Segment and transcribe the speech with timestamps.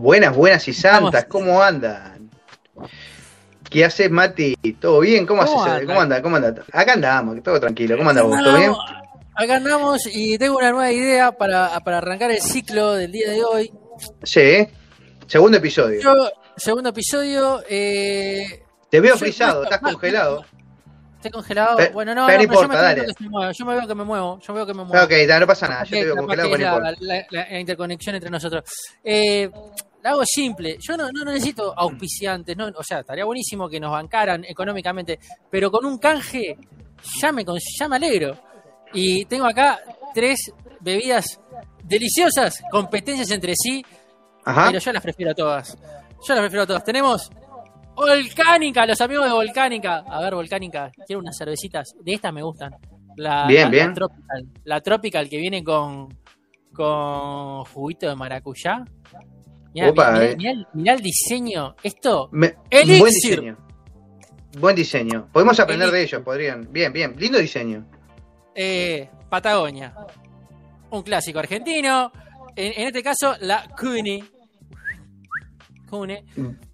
[0.00, 2.30] Buenas, buenas y santas, ¿cómo andan?
[3.68, 4.56] ¿Qué haces, Mati?
[4.80, 5.26] ¿Todo bien?
[5.26, 5.74] ¿Cómo, ¿Cómo haces?
[5.74, 5.86] anda?
[5.86, 6.22] ¿Cómo anda?
[6.22, 6.64] ¿Cómo anda?
[6.72, 7.98] Acá andamos, todo tranquilo.
[7.98, 8.42] ¿Cómo andamos?
[8.42, 8.72] ¿Todo bien?
[9.34, 13.44] Acá andamos y tengo una nueva idea para, para arrancar el ciclo del día de
[13.44, 13.70] hoy.
[14.22, 14.66] Sí.
[15.26, 16.00] Segundo episodio.
[16.00, 17.62] Yo, segundo episodio.
[17.68, 20.46] Eh, Te veo frisado, estás congelado.
[21.16, 21.76] ¿Estoy congelado?
[21.92, 23.00] Bueno, no, pero no, no pero yo, importa, me dale.
[23.02, 24.40] que se yo me veo que me muevo.
[24.40, 25.04] Yo veo que me muevo.
[25.04, 26.96] Ok, no, no pasa nada, yo te veo congelado, pero no importa.
[27.02, 28.64] la- la- la interconexión entre nosotros.
[29.04, 29.50] Eh,
[30.02, 30.76] la hago simple.
[30.80, 32.56] Yo no, no necesito auspiciantes.
[32.56, 35.18] No, o sea, estaría buenísimo que nos bancaran económicamente,
[35.50, 36.56] pero con un canje
[37.20, 37.44] ya me,
[37.78, 38.36] ya me alegro.
[38.92, 39.78] Y tengo acá
[40.14, 41.40] tres bebidas
[41.84, 43.84] deliciosas, competencias entre sí,
[44.44, 44.66] Ajá.
[44.68, 45.76] pero yo las prefiero a todas.
[46.26, 46.84] Yo las prefiero a todas.
[46.84, 47.30] Tenemos
[47.94, 49.98] Volcánica, los amigos de Volcánica.
[50.08, 51.92] A ver, Volcánica, quiero unas cervecitas.
[52.02, 52.74] De estas me gustan.
[53.16, 53.88] La, Bien, la- bien.
[53.88, 54.46] La Tropical.
[54.64, 56.08] La Tropical que viene con,
[56.72, 58.84] con juguito de maracuyá.
[59.74, 60.36] Mirá, Opa, mirá- eh.
[60.36, 61.74] mirá el- mirá el diseño.
[61.82, 63.56] Esto, Me- buen diseño.
[64.58, 65.28] Buen diseño.
[65.32, 66.66] Podemos aprender de ellos, podrían.
[66.72, 67.14] Bien, bien.
[67.16, 67.86] Lindo diseño.
[68.54, 69.94] eh, Patagonia.
[70.90, 72.10] Un clásico argentino.
[72.56, 74.24] En, en este caso, la Cune.
[75.88, 76.24] Cune.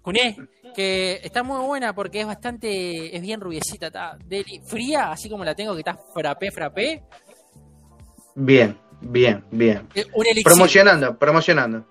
[0.01, 0.37] Cuné,
[0.75, 5.43] que está muy buena porque es bastante, es bien rubiecita, está deli- fría, así como
[5.45, 7.03] la tengo que está frappé, frappé.
[8.35, 9.87] Bien, bien, bien.
[9.95, 10.25] Eh, Un.
[10.43, 11.85] Promocionando, promocionando.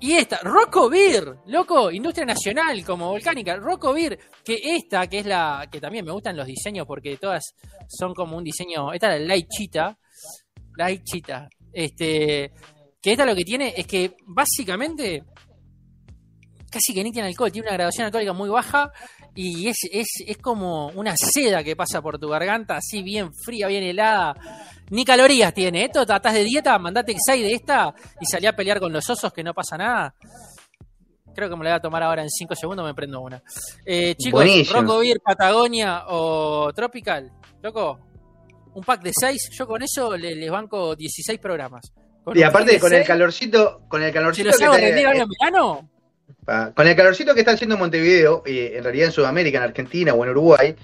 [0.00, 0.90] Y esta, Rocco
[1.46, 6.36] loco, industria nacional como volcánica, Rocco que esta, que es la, que también me gustan
[6.36, 7.54] los diseños porque todas
[7.88, 9.98] son como un diseño, esta es la Light Cheetah,
[10.76, 12.52] Light Cheetah, este,
[13.00, 15.24] que esta lo que tiene es que básicamente
[16.74, 18.92] casi que ni tiene alcohol, tiene una graduación alcohólica muy baja
[19.34, 23.66] y es, es, es como una seda que pasa por tu garganta, así bien fría,
[23.68, 24.34] bien helada.
[24.90, 25.84] Ni calorías tiene.
[25.86, 29.32] Esto tratás de dieta, mandate 6 de esta y salí a pelear con los osos
[29.32, 30.14] que no pasa nada.
[31.34, 33.42] Creo que me la voy a tomar ahora en 5 segundos, me prendo una.
[33.84, 34.44] Eh, chicos.
[34.70, 37.32] Rocco Beer, Patagonia o Tropical,
[37.62, 37.98] loco,
[38.74, 41.92] un pack de 6, yo con eso le- les banco 16 programas.
[42.22, 45.18] Con Y aparte con el calorcito, con el ¿Se calorcito los que hago rendir ahora
[45.22, 45.90] en verano?
[46.44, 50.14] Pa- Con el calorcito que está haciendo Montevideo, y en realidad en Sudamérica, en Argentina
[50.14, 50.76] o en Uruguay,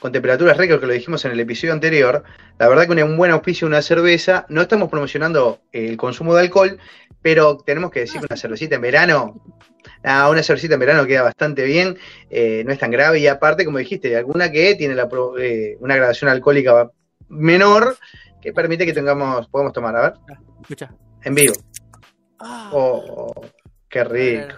[0.00, 2.22] con temperaturas récord que lo dijimos en el episodio anterior,
[2.58, 6.78] la verdad que un, buen auspicio una cerveza, no estamos promocionando el consumo de alcohol,
[7.22, 9.40] pero tenemos que decir que una cervecita en verano,
[10.04, 11.96] ah, una cervecita en verano queda bastante bien,
[12.28, 15.76] eh, no es tan grave, y aparte, como dijiste, alguna que tiene la pro- eh,
[15.80, 16.90] una gradación alcohólica
[17.28, 17.96] menor,
[18.42, 20.14] que permite que tengamos, podemos tomar, a ver,
[20.60, 20.92] Escucha.
[21.24, 21.54] en vivo.
[22.38, 23.32] Ah, Oh,
[23.88, 24.56] qué rico.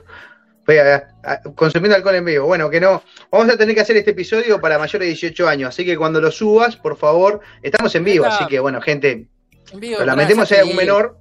[1.54, 2.46] Consumiendo alcohol en vivo.
[2.46, 3.02] Bueno, que no.
[3.30, 5.68] Vamos a tener que hacer este episodio para mayores de 18 años.
[5.70, 8.26] Así que cuando lo subas, por favor, estamos en vivo.
[8.26, 9.28] Así que, bueno, gente,
[9.72, 11.18] en vivo, lo lamentemos si hay algún menor.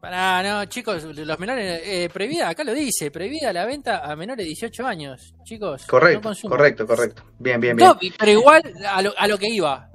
[0.00, 4.44] Pará, no, chicos, los menores, eh, prohibida, acá lo dice, prohibida la venta a menores
[4.44, 5.82] de 18 años, chicos.
[5.82, 6.56] no Correcto, consuman.
[6.56, 7.22] correcto, correcto.
[7.36, 7.88] Bien, bien, bien.
[7.88, 9.90] No, pero igual a lo, a lo que iba.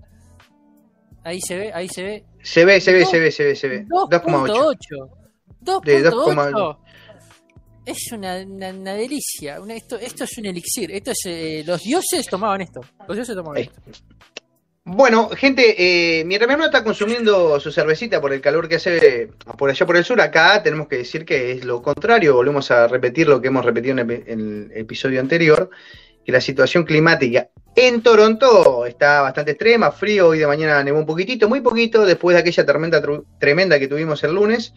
[1.23, 2.25] Ahí se ve, ahí se ve.
[2.41, 3.85] Se ve, se ve, se ve, se ve, se ve.
[3.85, 4.75] 2,8.
[5.61, 6.77] 2.8.
[7.85, 7.97] De 2.8.
[7.97, 9.61] Es una, una, una delicia.
[9.61, 10.91] una- esto, esto es un elixir.
[10.91, 12.81] Esto es, eh, los dioses tomaban esto.
[13.07, 13.63] Los dioses tomaban Ahí.
[13.63, 13.81] esto.
[14.85, 15.75] Bueno, gente,
[16.19, 19.85] eh, mientras mi hermano está consumiendo su cervecita por el calor que hace por allá
[19.85, 22.33] por el sur, acá tenemos que decir que es lo contrario.
[22.35, 25.69] Volvemos a repetir lo que hemos repetido en el, en el episodio anterior,
[26.25, 31.05] que la situación climática en Toronto está bastante extrema, frío, hoy de mañana nevó un
[31.05, 33.01] poquitito, muy poquito, después de aquella tormenta
[33.39, 34.73] tremenda que tuvimos el lunes.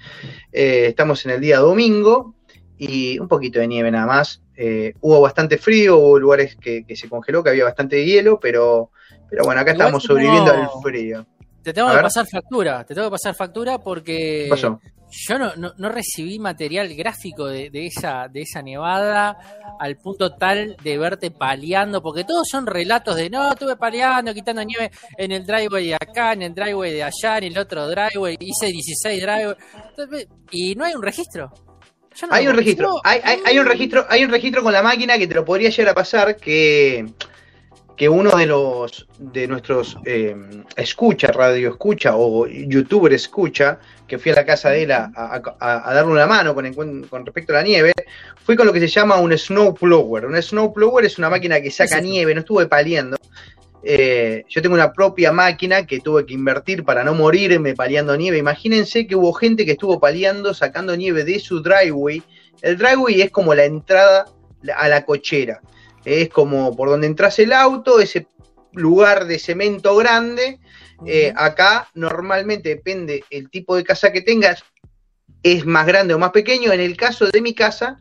[0.52, 2.35] Eh, estamos en el día domingo
[2.78, 4.42] y un poquito de nieve nada más.
[4.56, 8.90] Eh, hubo bastante frío, hubo lugares que, que se congeló, que había bastante hielo, pero,
[9.28, 11.26] pero bueno, acá Igual estamos sobreviviendo al frío.
[11.62, 12.04] Te tengo A que ver.
[12.04, 12.84] pasar factura.
[12.84, 14.48] Te tengo que pasar factura porque.
[15.08, 19.38] Yo no, no, no recibí material gráfico de, de esa, de esa nevada
[19.78, 24.64] al punto tal de verte paleando, porque todos son relatos de no, estuve paleando, quitando
[24.64, 28.36] nieve en el driveway de acá, en el driveway de allá, en el otro driveway,
[28.40, 29.56] hice 16 driveway,
[30.50, 31.52] y no hay un registro.
[32.22, 35.18] No Hay un registro, hay, hay- hay un registro, hay un registro con la máquina
[35.18, 37.06] que te lo podría llegar a pasar que,
[37.96, 40.34] que uno de los de nuestros eh,
[40.76, 45.42] escucha, radio escucha o youtuber escucha, que fui a la casa de él a, a-
[45.60, 46.64] a- a darle una mano con,
[47.24, 47.92] respecto a la nieve,
[48.44, 50.26] fue con lo que se llama un snow blower.
[50.26, 53.16] Un snow blower es una máquina que saca nieve, no estuve paliando.
[53.88, 58.36] Eh, yo tengo una propia máquina que tuve que invertir para no morirme paliando nieve.
[58.36, 62.20] Imagínense que hubo gente que estuvo paliando, sacando nieve de su driveway.
[62.62, 64.24] El driveway es como la entrada
[64.76, 65.60] a la cochera.
[66.04, 68.26] Es como por donde entras el auto, ese
[68.72, 70.58] lugar de cemento grande.
[71.06, 74.64] Eh, acá normalmente depende el tipo de casa que tengas,
[75.44, 76.72] es más grande o más pequeño.
[76.72, 77.98] En el caso de mi casa,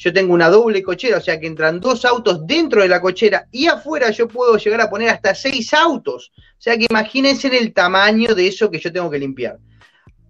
[0.00, 3.46] yo tengo una doble cochera, o sea que entran dos autos dentro de la cochera
[3.52, 6.32] y afuera yo puedo llegar a poner hasta seis autos.
[6.38, 9.58] O sea que imagínense el tamaño de eso que yo tengo que limpiar.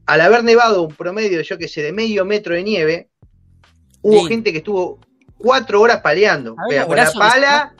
[0.06, 3.10] Al haber nevado un promedio, yo que sé, de medio metro de nieve,
[4.02, 4.26] hubo Sí.
[4.26, 4.98] gente que estuvo
[5.38, 6.56] cuatro horas paleando.
[6.68, 7.74] Los con la pala.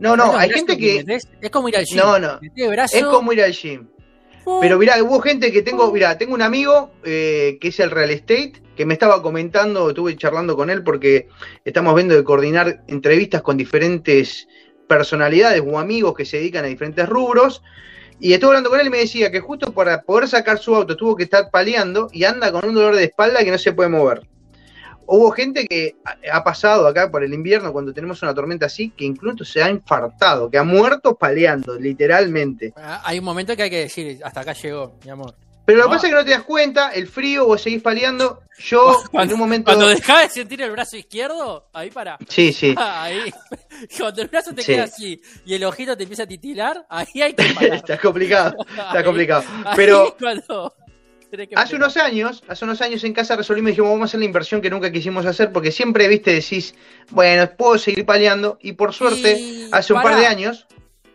[0.00, 1.04] No, no, hay gente que.
[1.40, 1.98] Es como ir al gym.
[1.98, 2.40] No, no.
[2.92, 3.86] Es como ir al gym.
[4.60, 8.10] Pero mirá, hubo gente que tengo, mirá, tengo un amigo eh, que es el real
[8.10, 11.28] estate, que me estaba comentando, estuve charlando con él porque
[11.64, 14.46] estamos viendo de coordinar entrevistas con diferentes
[14.86, 17.62] personalidades o amigos que se dedican a diferentes rubros.
[18.20, 20.96] Y estuve hablando con él y me decía que justo para poder sacar su auto
[20.96, 23.90] tuvo que estar paleando y anda con un dolor de espalda que no se puede
[23.90, 24.26] mover.
[25.06, 25.96] Hubo gente que
[26.32, 29.70] ha- pasado acá por el invierno cuando tenemos una tormenta así, que incluso se ha
[29.70, 32.72] infartado, que ha muerto paleando, literalmente.
[32.76, 35.34] Ah, Hay un momento que hay que decir, hasta acá llegó, mi amor.
[35.64, 35.94] Pero lo que No.
[35.96, 38.40] pasa es que no te das cuenta, el frío, vos seguís paleando.
[38.58, 39.64] Yo en un momento.
[39.64, 42.16] Cuando dejás de sentir el brazo izquierdo, ahí para.
[42.28, 42.72] Sí, sí.
[42.78, 43.32] Ahí.
[43.98, 44.72] Cuando el brazo te Sí.
[44.72, 47.74] queda así y el ojito te empieza a titilar, ahí hay que parar.
[47.78, 48.54] está complicado.
[48.68, 49.42] Está Ahí- complicado.
[49.64, 50.74] ahí Pero cuando
[51.30, 54.20] que hace unos años, hace unos años en casa resolvimos y dijimos, vamos a hacer
[54.20, 56.74] la inversión que nunca quisimos hacer, porque siempre, viste, decís,
[57.10, 58.58] bueno, puedo seguir paleando.
[58.60, 60.66] Y por suerte, Y hace un par de años,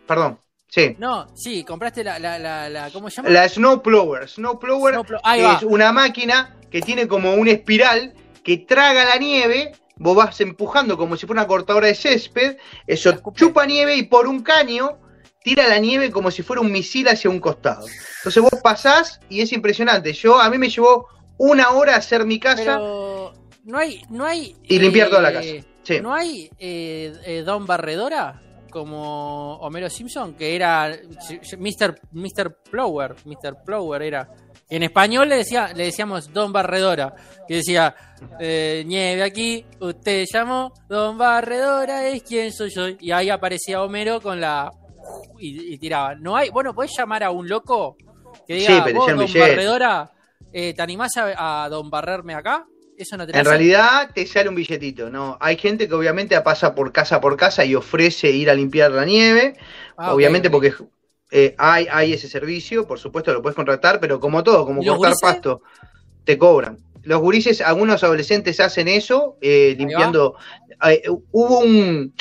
[0.06, 0.38] perdón,
[0.68, 0.96] sí.
[0.98, 3.30] No, sí, compraste la, la, la, la- ¿cómo se llama?
[3.30, 4.28] La Snow Plower.
[4.28, 5.54] Snow Plower Snowplow- ahí va.
[5.54, 9.72] es una máquina que tiene como una espiral que traga la nieve.
[9.96, 12.56] Vos vas empujando como si fuera una cortadora de césped.
[12.86, 14.98] Eso chupa nieve y por un caño
[15.42, 17.86] tira la nieve como si fuera un misil hacia un costado.
[18.18, 20.12] Entonces vos pasás y es impresionante.
[20.12, 21.08] Yo a mí me llevó
[21.38, 23.32] una hora hacer mi casa Pero
[23.64, 24.56] no hay, no hay.
[24.64, 25.48] y limpiar eh, toda la casa.
[25.82, 26.00] Sí.
[26.00, 28.40] ¿No hay eh, eh, Don Barredora
[28.70, 30.34] como Homero Simpson?
[30.34, 30.96] Que era
[31.58, 32.00] Mr.
[32.12, 32.56] Mr.
[32.70, 33.16] Plower.
[33.24, 33.62] Mr.
[33.64, 34.28] Plower era.
[34.68, 37.14] En español le, decía, le decíamos Don Barredora.
[37.46, 37.94] Que decía:
[38.40, 40.72] eh, Nieve aquí, usted llamó.
[40.88, 42.88] Don Barredora es quien soy yo.
[43.00, 44.70] Y ahí aparecía Homero con la.
[45.38, 46.14] Y, y tiraba.
[46.14, 46.50] No hay.
[46.50, 47.96] Bueno, ¿podés llamar a un loco
[48.46, 49.40] que diga: Sí, pero "Vos, Don billete".
[49.40, 50.10] Barredora,
[50.52, 52.66] eh, ¿te animás a, a Don Barrerme acá?
[52.96, 55.36] Eso no te En realidad te sale un billetito, ¿no?
[55.40, 59.04] Hay gente que obviamente pasa por casa por casa y ofrece ir a limpiar la
[59.04, 59.56] nieve.
[59.96, 60.74] Ah, obviamente porque
[61.30, 64.84] eh, hay, hay ese servicio, por supuesto lo puedes contratar, pero como todo, como ¿Y
[64.84, 65.20] los cortar gurises?
[65.22, 65.62] pasto,
[66.24, 66.78] te cobran.
[67.04, 70.36] Los gurises, algunos adolescentes hacen eso, eh, limpiando.
[70.86, 71.02] eh,
[71.32, 72.12] hubo un,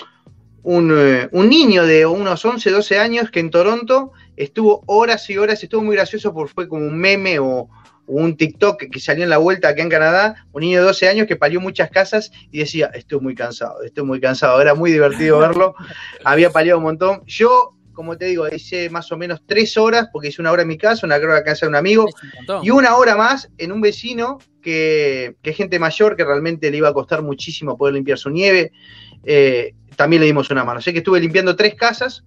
[0.63, 5.37] un, eh, un niño de unos 11, 12 años que en Toronto estuvo horas y
[5.37, 7.69] horas, estuvo muy gracioso porque fue como un meme o,
[8.05, 11.07] o un TikTok que salió en la vuelta acá en Canadá, un niño de 12
[11.07, 14.91] años que palió muchas casas y decía, estoy muy cansado, estoy muy cansado, era muy
[14.91, 15.75] divertido verlo,
[16.23, 17.23] había paliado un montón.
[17.25, 20.67] Yo, como te digo, hice más o menos tres horas, porque hice una hora en
[20.67, 23.71] mi casa, una hora en casa de un amigo, un y una hora más en
[23.71, 27.95] un vecino que, que es gente mayor que realmente le iba a costar muchísimo poder
[27.95, 28.71] limpiar su nieve.
[29.23, 30.81] Eh, también le dimos una mano.
[30.81, 32.23] Sé que estuve limpiando tres casas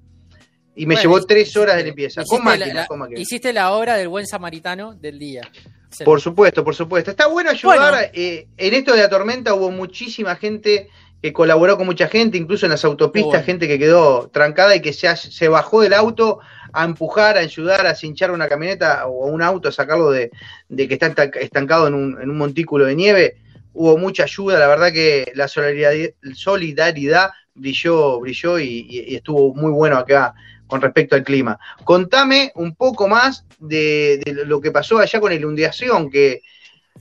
[0.76, 2.22] y me Bueno, llevó tres horas de limpieza.
[2.24, 3.20] Con máquina, la- con máquina.
[3.20, 5.42] Hiciste la obra del buen samaritano del día.
[5.90, 6.02] Sí.
[6.04, 7.10] Por supuesto, por supuesto.
[7.12, 7.78] Está bueno ayudar.
[7.92, 7.96] Bueno.
[8.12, 10.88] eh, en esto de la tormenta hubo muchísima gente
[11.22, 13.46] que colaboró con mucha gente, incluso en las autopistas, bueno.
[13.46, 16.40] gente que quedó trancada y que se, se bajó del auto
[16.72, 20.30] a empujar, a ayudar, a cinchar una camioneta o un auto, a sacarlo de,
[20.68, 23.36] de que está estanca- estancado en un, en un montículo de nieve.
[23.74, 29.96] Hubo mucha ayuda, la verdad que la solidaridad, solidaridad brilló, brilló y, estuvo muy bueno
[29.98, 30.34] acá
[30.66, 31.58] con respecto al clima.
[31.84, 36.40] Contame un poco más de, de lo que pasó allá con la inundación, que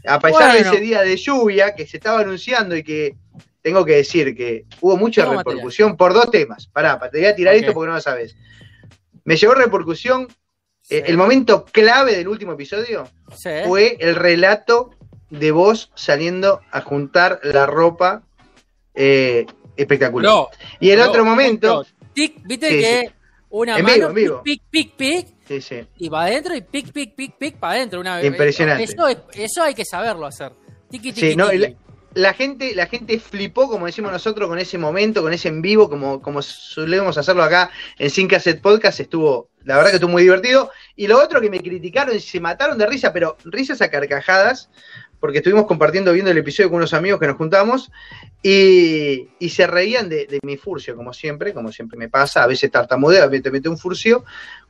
[0.05, 0.53] a pesar Bueno.
[0.53, 3.15] de ese día de lluvia que se estaba anunciando y que
[3.61, 6.67] tengo que decir que hubo mucha repercusión por dos temas.
[6.67, 8.35] Pará, te voy a tirar esto porque no lo sabes.
[9.23, 10.27] Me llevó repercusión.
[10.81, 10.95] Sí.
[10.95, 13.49] eh, el momento clave del último episodio Sí.
[13.65, 14.89] fue el relato
[15.39, 18.23] de vos saliendo a juntar la ropa
[18.93, 20.31] eh, espectacular.
[20.31, 20.47] No,
[20.79, 22.07] y el no, otro momento, no.
[22.13, 23.11] Tic, Viste Sí, que
[23.49, 24.43] una En mano, vivo, en vivo.
[24.43, 25.87] pic, pic, pic, pic, sí, sí.
[25.97, 27.99] y va adentro y pic, pic, pic, pic, para adentro.
[27.99, 28.23] Una.
[28.23, 28.83] Impresionante.
[28.83, 30.51] Eso, es- eso hay que saberlo hacer.
[30.89, 31.63] Tiki, tiki, Sí, no, tiki.
[31.63, 31.77] el-
[32.15, 35.89] la gente, la gente flipó, como decimos nosotros, con ese momento, con ese en vivo,
[35.89, 40.21] como, como solemos hacerlo acá en Sin Cassette Podcast, estuvo, la verdad que estuvo muy
[40.21, 40.69] divertido.
[40.95, 44.69] Y lo otro que me criticaron y se mataron de risa, pero risas a carcajadas,
[45.23, 47.89] porque estuvimos compartiendo, viendo el episodio con unos amigos que nos juntamos,
[48.41, 52.47] y, y se reían de, de mi furcio, como siempre, como siempre me pasa, a
[52.47, 54.25] veces tartamudeo, a veces te mete un furcio,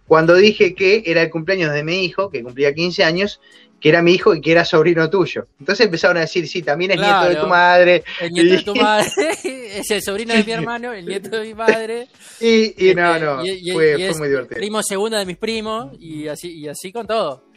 [0.05, 3.41] cuando dije que era el cumpleaños de mi hijo, que cumplía 15 años,
[3.81, 5.47] que era mi hijo y que era sobrino tuyo.
[5.59, 8.03] Entonces empezaron a decir, sí, también es nieto de tu madre.
[8.21, 9.09] El nieto de tu madre
[9.79, 12.09] es el sobrino de mi hermano, el nieto de mi madre.
[12.39, 14.59] Y, y no, Este, no, y- y- fue, muy divertido.
[14.59, 17.52] Primo segundo de mis primos y así, y así con todo.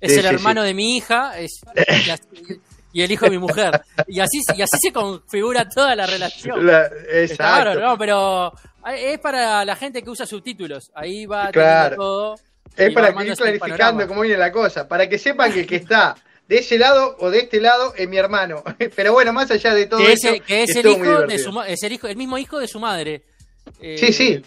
[0.00, 1.38] Es Sí, el sí, hermano de mi hija.
[1.38, 1.60] Es,
[2.92, 3.80] y el hijo de mi mujer.
[4.06, 6.68] Y así, y así se configura toda la relación.
[7.12, 7.80] exacto.
[7.80, 8.52] no, pero
[8.96, 10.90] es para la gente que usa subtítulos.
[10.94, 11.96] Ahí va claro.
[11.96, 12.34] todo.
[12.76, 15.76] Es para que ir clarificando cómo viene la cosa, para que sepan que el que
[15.76, 16.14] está
[16.46, 18.62] de ese lado o de este lado es mi hermano.
[18.96, 21.92] Pero bueno, más allá de todo eso, que es, el hijo de su, es el
[21.92, 23.22] hijo, el mismo hijo de su madre.
[23.80, 24.42] sí, sí.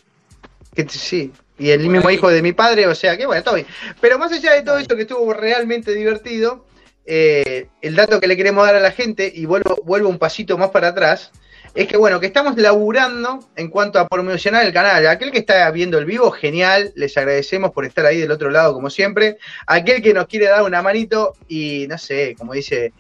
[0.76, 1.32] Que, sí.
[1.58, 3.68] Y el mismo hijo de mi padre, o sea que bueno, todo bien.
[4.00, 6.66] Pero más allá de todo eso que estuvo realmente divertido,
[7.06, 10.58] eh, el dato que le queremos dar a la gente, y vuelvo, vuelvo un pasito
[10.58, 11.32] más para atrás,
[11.74, 15.08] es que bueno, que estamos laburando en cuanto a promocionar el canal.
[15.08, 18.74] Aquel que está viendo el vivo, genial, les agradecemos por estar ahí del otro lado
[18.74, 19.38] como siempre.
[19.68, 22.92] Aquel que nos quiere dar una manito y no sé, como dice,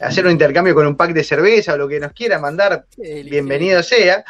[0.00, 3.82] hacer un intercambio con un pack de cerveza o lo que nos quiera mandar, bienvenido
[3.82, 4.24] sea.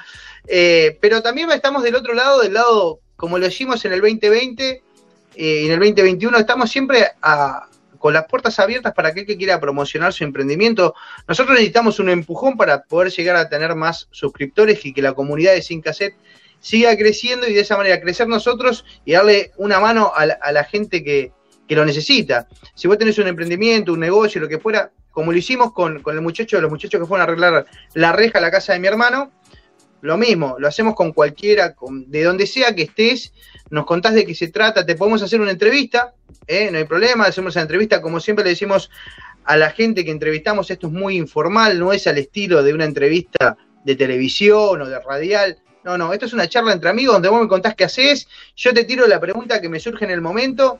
[0.48, 4.68] Eh, pero también estamos del otro lado, del lado, como lo hicimos en el 2020
[4.68, 4.82] eh,
[5.34, 9.60] y en el 2021, estamos siempre a, con las puertas abiertas para aquel que quiera
[9.60, 10.94] promocionar su emprendimiento.
[11.26, 15.52] Nosotros necesitamos un empujón para poder llegar a tener más suscriptores y que la comunidad
[15.52, 16.14] de Sin Cassette
[16.60, 21.02] siga creciendo y de esa manera crecer nosotros y darle una mano a la, gente
[21.02, 21.32] que,
[21.68, 22.48] lo necesita.
[22.74, 26.20] Si vos tenés un emprendimiento, un negocio, lo que fuera, como lo hicimos con, el
[26.20, 29.32] muchacho, los muchachos que fueron a arreglar la reja a la casa de mi hermano,
[30.02, 31.74] lo mismo, lo hacemos con cualquiera,
[32.06, 33.32] de donde sea que estés,
[33.70, 36.14] nos contás de qué se trata, te podemos hacer una entrevista,
[36.46, 36.70] ¿eh?
[36.70, 38.90] no hay problema, hacemos la entrevista, como siempre le decimos
[39.44, 42.84] a la gente que entrevistamos, esto es muy informal, no es al estilo de una
[42.84, 47.28] entrevista de televisión o de radial, no, no, esto es una charla entre amigos donde
[47.28, 50.20] vos me contás qué haces, yo te tiro la pregunta que me surge en el
[50.20, 50.78] momento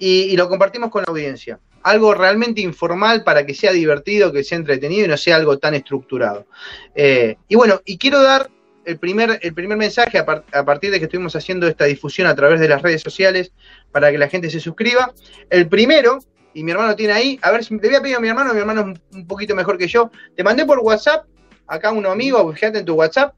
[0.00, 1.60] y, lo compartimos con la audiencia.
[1.82, 5.74] Algo realmente informal para que sea divertido, que sea entretenido y no sea algo tan
[5.74, 6.46] estructurado.
[6.94, 8.50] Eh, y bueno, y quiero dar
[8.84, 12.60] el primer, el primer mensaje a, partir de que estuvimos haciendo esta difusión a través
[12.60, 13.52] de las redes sociales
[13.92, 15.12] para que la gente se suscriba.
[15.48, 16.18] El primero,
[16.54, 18.60] y mi hermano tiene ahí, a ver le voy a pedir a mi hermano, mi
[18.60, 20.10] hermano es un poquito mejor que yo.
[20.36, 21.26] Te mandé por WhatsApp,
[21.66, 23.34] acá un amigo, fíjate en tu WhatsApp,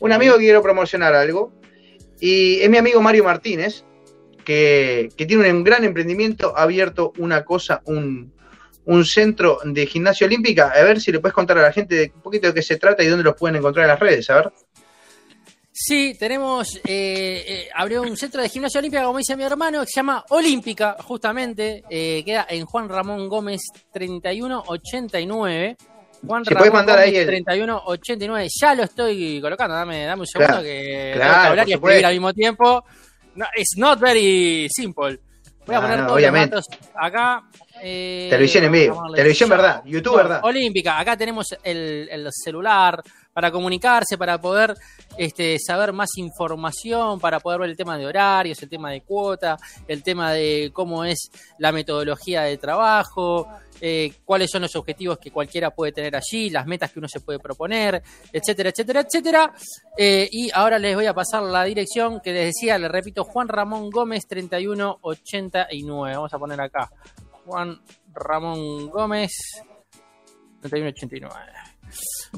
[0.00, 1.52] un amigo que quiero promocionar algo.
[2.20, 3.84] Y es mi amigo Mario Martínez,
[4.48, 8.32] que, que tiene un gran emprendimiento, ha abierto una cosa, un,
[8.86, 10.72] un centro de gimnasia olímpica.
[10.74, 13.02] A ver si le puedes contar a la gente un poquito de qué se trata
[13.02, 14.52] y dónde los pueden encontrar en las redes, a ver.
[15.70, 19.88] Sí, tenemos, eh, eh, abrió un centro de gimnasia olímpica, como dice mi hermano, que
[19.88, 23.60] se llama Olímpica, justamente, eh, queda en Juan Ramón Gómez
[23.92, 25.76] 3189.
[26.26, 31.12] Juan Ramón mandar Gómez ahí 3189, ya lo estoy colocando, dame, dame un segundo que
[31.14, 32.82] que hablar y escribir al mismo tiempo.
[33.38, 35.16] No, it's not very simple.
[35.64, 37.44] Voy a poner todos los datos acá.
[37.80, 40.40] televisión en vivo, televisión verdad, YouTube verdad.
[40.42, 43.00] Olímpica, acá tenemos el, el celular,
[43.38, 44.74] para comunicarse, para poder
[45.16, 49.56] este, saber más información, para poder ver el tema de horarios, el tema de cuota,
[49.86, 53.46] el tema de cómo es la metodología de trabajo,
[53.80, 57.20] eh, cuáles son los objetivos que cualquiera puede tener allí, las metas que uno se
[57.20, 58.02] puede proponer,
[58.32, 59.54] etcétera, etcétera, etcétera.
[59.96, 63.46] Eh, y ahora les voy a pasar la dirección que les decía, les repito, Juan
[63.46, 66.16] Ramón Gómez 3189.
[66.16, 66.90] Vamos a poner acá.
[67.44, 67.80] Juan
[68.12, 69.30] Ramón Gómez
[70.60, 71.77] 3189.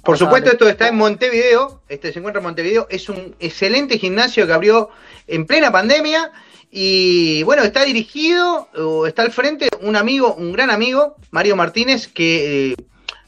[0.04, 4.46] Por supuesto, esto está en Montevideo, este se encuentra en Montevideo, es un excelente gimnasio
[4.46, 4.90] que abrió
[5.26, 6.30] en plena pandemia
[6.70, 12.06] y bueno, está dirigido, o está al frente un amigo, un gran amigo, Mario Martínez,
[12.06, 12.76] que eh,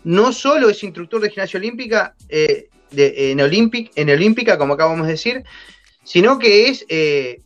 [0.05, 5.13] no solo es instructor de gimnasia olímpica, eh, en, Olympic, en Olímpica, como acabamos de
[5.13, 5.45] decir,
[6.05, 7.41] sino que es eh,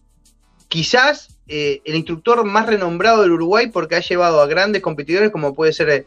[0.68, 5.72] quizás el instructor más renombrado del Uruguay porque ha llevado a grandes competidores como puede
[5.72, 6.04] ser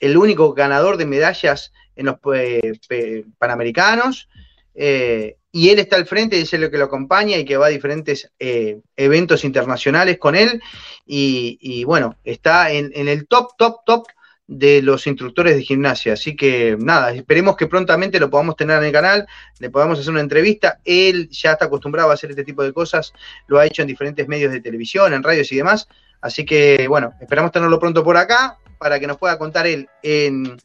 [0.00, 4.28] el único ganador de medallas en los eh, Panamericanos.
[4.74, 7.70] Eh, y él está al frente, es el que lo acompaña y que va a
[7.70, 10.62] diferentes eh, eventos internacionales con él.
[11.04, 14.06] Y, bueno, está en, el top, top, top
[14.46, 16.12] de los instructores de gimnasia.
[16.12, 19.26] Así que nada, esperemos que prontamente lo podamos tener en el canal,
[19.58, 20.78] le podamos hacer una entrevista.
[20.84, 23.12] Él ya está acostumbrado a hacer este tipo de cosas,
[23.48, 25.88] lo ha hecho en diferentes medios de televisión, en radios y demás.
[26.20, 30.56] Así que bueno, esperamos tenerlo pronto por acá para que nos pueda contar él en,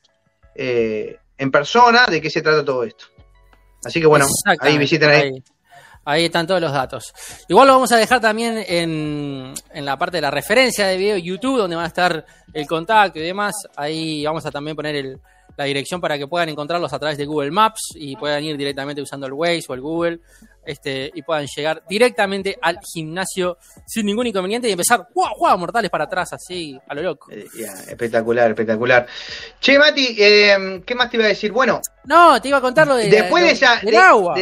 [0.56, 3.08] eh, en persona de qué se trata todo esto.
[3.84, 4.26] Así que bueno,
[4.62, 5.44] ahí visiten ahí.
[6.06, 6.26] ahí.
[6.26, 7.14] están todos los datos.
[7.50, 11.18] Igual lo vamos a dejar también en, en la parte de la referencia de video
[11.18, 13.54] YouTube, donde va a estar el contacto y demás.
[13.76, 15.20] Ahí vamos a también poner el,
[15.58, 19.02] la dirección para que puedan encontrarlos a través de Google Maps y puedan ir directamente
[19.02, 20.20] usando el Waze o el Google
[20.66, 26.06] este, y puedan llegar directamente al gimnasio sin ningún inconveniente y empezar ¡guau, mortales para
[26.06, 27.32] atrás, así, a lo loco.
[27.32, 27.46] Eh,
[27.88, 29.08] espectacular, espectacular.
[29.60, 31.52] Che, Mati, eh, ¿qué más te iba a decir?
[31.52, 31.82] Bueno.
[32.06, 34.36] No, te iba a contar lo de después de esa, del agua.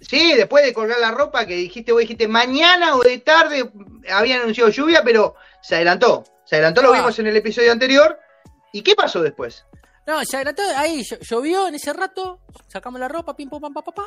[0.00, 3.70] sí, después de colgar la ropa que dijiste, vos dijiste mañana o de tarde
[4.12, 6.24] habían anunciado lluvia, pero se adelantó.
[6.44, 8.18] Se adelantó, lo vimos en el episodio anterior
[8.72, 9.64] ¿Y qué pasó después?
[10.08, 13.74] No, se adelantó, ahí llo- llovió en ese rato, sacamos la ropa, pim, pum, pam,
[13.74, 14.06] pa, pa, pa,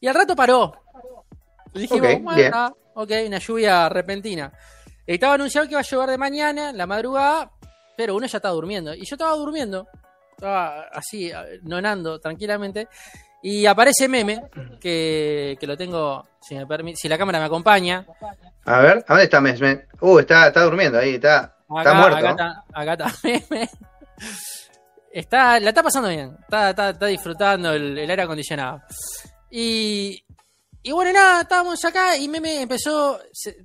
[0.00, 0.72] y al rato paró.
[1.72, 2.76] Dijimos, Ok, bueno,
[3.26, 4.52] una lluvia repentina.
[5.06, 7.52] Estaba anunciado que iba a llover de mañana, en la madrugada,
[7.96, 8.92] pero uno ya estaba durmiendo.
[8.94, 9.86] Y yo estaba durmiendo,
[10.32, 11.30] estaba así,
[11.62, 12.88] nonando tranquilamente,
[13.42, 14.42] y aparece Meme,
[14.80, 18.04] que, que lo tengo, si, me permi- si la cámara me acompaña.
[18.64, 19.86] A ver, ¿a dónde está Mesme?
[20.00, 22.16] Uh, está, está durmiendo ahí, está, está muerto.
[22.16, 23.70] Acá está, acá está Meme.
[25.16, 28.82] Está, la está pasando bien, está, está, está disfrutando el, aire acondicionado.
[29.50, 30.22] Y,
[30.82, 33.56] y bueno, nada, estábamos acá y Meme empezó, se-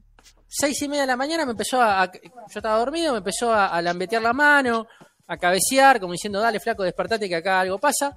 [0.47, 2.19] seis y media de la mañana, me empezó a, yo
[2.55, 4.87] estaba dormido, me empezó a, a lambetear la mano,
[5.27, 8.15] a cabecear, como diciendo, dale flaco, despertate que acá algo pasa.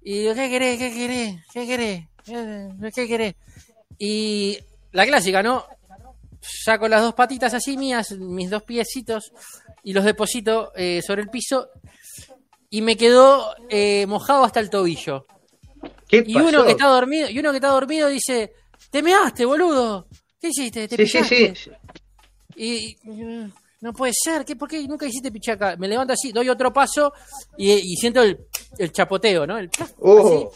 [0.00, 0.78] Y digo, ¿qué querés?
[0.78, 1.36] ¿Qué querés?
[1.52, 2.04] ¿Qué querés?
[2.24, 3.34] ¿Qué- ¿Qué querés?
[3.98, 4.58] Y
[4.92, 5.66] la clásica, ¿no?
[6.40, 9.32] saco las dos patitas así mías, mis dos piecitos,
[9.82, 11.68] y los deposito eh, sobre el piso,
[12.70, 15.26] y me quedó eh, mojado hasta el tobillo.
[16.08, 16.46] ¿Qué Y pasó?
[16.48, 18.52] uno que está dormido, y uno que está dormido dice,
[18.90, 20.06] te measte, boludo.
[20.40, 20.88] ¿Qué hiciste?
[20.88, 21.54] ¿Te Sí, sí, pichaste?".
[21.54, 21.70] sí.
[22.56, 25.76] Y, y, no puede ser, ¿qué, ¿por qué nunca hiciste pichaca?
[25.76, 27.12] Me levanto así, doy otro paso
[27.56, 28.38] y, y siento el,
[28.78, 29.56] el chapoteo, ¿no?
[29.58, 30.46] El plaf, así.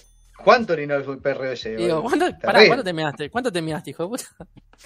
[0.45, 1.73] ¿Cuánto orinó el perro ese?
[1.73, 2.19] Y digo, boludo?
[2.19, 2.67] ¿cuánto, pará.
[2.67, 3.31] ¿cuánto te measte?
[3.31, 4.25] ¿Cuánto te measte, hijo de puta?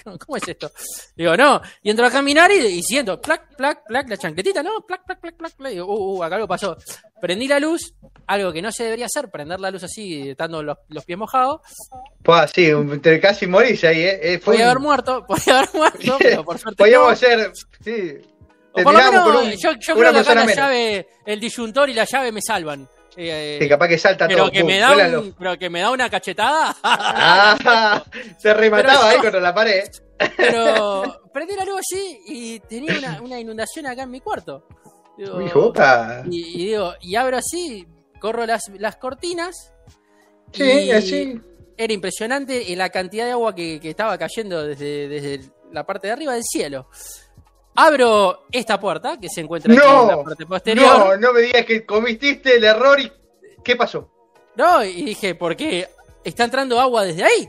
[0.03, 0.71] ¿Cómo- ¿Cómo es esto?
[1.15, 1.61] Digo, no.
[1.83, 4.81] Y entro a caminar y, y siento, plac, plac, plac, la chancletita, ¿no?
[4.87, 5.71] Plac, plac, plac, plac, plac.
[5.71, 6.77] Digo, uh, uh, acá algo pasó.
[7.19, 7.93] Prendí la luz,
[8.27, 11.61] algo que no se debería hacer, prender la luz así, estando los, los pies mojados.
[12.23, 12.69] Pua, sí,
[13.01, 14.19] te casi morís ahí, ¿eh?
[14.21, 17.13] Eh, fue Podía un- haber muerto, podía haber muerto, pero por suerte Podíamos no.
[17.13, 17.51] hacer,
[17.83, 18.13] sí.
[18.73, 20.55] O por lo menos, un- yo, yo creo que acá la menos.
[20.55, 22.87] llave, el disyuntor y la llave me salvan.
[23.19, 24.51] Eh, capaz que salta pero todo.
[24.51, 26.75] que pum, me da un, los- pero que me da una cachetada.
[26.83, 28.03] Ah,
[28.37, 29.89] se remataba ahí contra la pared.
[30.35, 34.67] Pero prendí la luz así y tenía una, una inundación acá en mi cuarto.
[35.17, 36.23] Digo, opa.
[36.29, 37.87] y, y digo, y abro así,
[38.19, 39.73] corro las, las cortinas.
[40.53, 41.41] Sí, y así.
[41.75, 46.13] Era impresionante la cantidad de agua que, que estaba cayendo desde, desde la parte de
[46.13, 46.87] arriba del cielo.
[47.79, 50.97] Abro esta puerta que se encuentra aquí en la parte posterior.
[50.97, 53.11] no, no me digas que cometiste el error y.
[53.63, 54.09] ¿Qué pasó?
[54.55, 55.87] No, y dije, porque
[56.23, 57.47] está entrando agua desde ahí.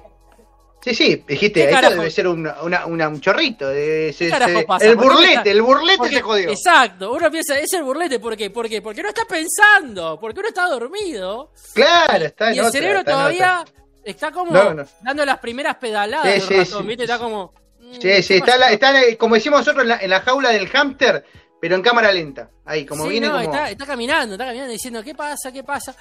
[0.83, 3.69] Sí, sí, dijiste, ¿Qué esto debe ser una- una- una- un chorrito.
[3.71, 4.85] ¿Qué pasa?
[4.87, 6.51] el ¿Por qué burlete, está- el burlete Porque- se jodió.
[6.51, 8.51] Exacto, uno piensa, es el burlete, ¿por qué?
[8.51, 8.81] ¿Por qué?
[8.83, 11.53] Porque no está pensando, porque uno está dormido.
[11.75, 13.65] Claro, está en y el otra, cerebro está todavía
[14.05, 14.85] está como No, no.
[15.03, 16.87] dando las primeras pedaladas Sí, ratón, sí.
[16.89, 17.05] ¿viste?
[17.05, 17.53] Está como...
[17.95, 20.51] Sí, ¿qué sí, está, la- está la- como decimos nosotros en la, en la jaula
[20.51, 21.25] del hámster,
[21.61, 22.51] pero en cámara lenta.
[22.65, 23.45] Ahí, como Sí, viene no, como.
[23.45, 25.51] está, está caminando, está caminando diciendo, ¿qué pasa?
[25.53, 25.95] ¿Qué pasa?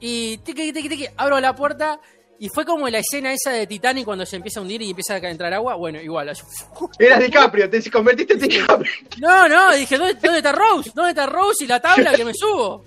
[0.00, 1.98] Y tiqui, tiqui, tiqui, abro la puerta
[2.38, 5.14] y fue como la escena esa de Titanic cuando se empieza a hundir y empieza
[5.14, 5.76] a entrar agua.
[5.76, 6.30] Bueno, igual.
[6.98, 8.92] Eras DiCaprio, te convertiste en DiCaprio.
[9.18, 10.90] No, no, dije, ¿dónde, dónde está Rose?
[10.94, 12.84] ¿Dónde está Rose y la tabla que me subo?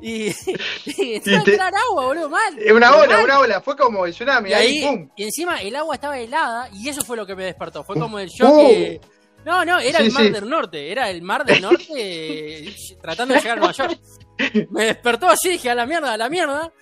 [0.00, 0.26] Y,
[0.86, 2.58] y entró a te- entrar agua, boludo, mal.
[2.58, 3.24] Eh, Una ola, mal.
[3.24, 5.08] una ola, fue como el tsunami, Y ahí, ahí, pum.
[5.16, 7.84] y encima el agua estaba helada y eso fue lo que me despertó.
[7.84, 9.06] Fue Uh, como el shock que- uh.
[9.44, 10.30] No, no, era Sí, el mar sí.
[10.30, 14.00] del norte, era el mar del norte tratando de llegar a Nueva York.
[14.70, 16.72] Me despertó así, dije, a la mierda, a la mierda.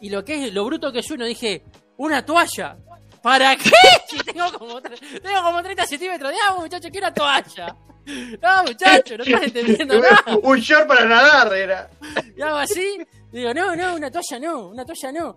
[0.00, 1.62] Y lo que es, lo bruto que es uno, dije,
[1.98, 2.76] una toalla.
[3.22, 3.70] ¿Para qué?
[4.08, 7.76] Si tengo como, tengo como 30 centímetros de agua, muchacho, quiero una toalla.
[8.06, 10.24] No, muchacho, no estás entendiendo nada.
[10.42, 11.90] un short para nadar era.
[12.36, 12.98] Y hago así,
[13.30, 15.36] digo, no, no, una toalla no, una toalla no.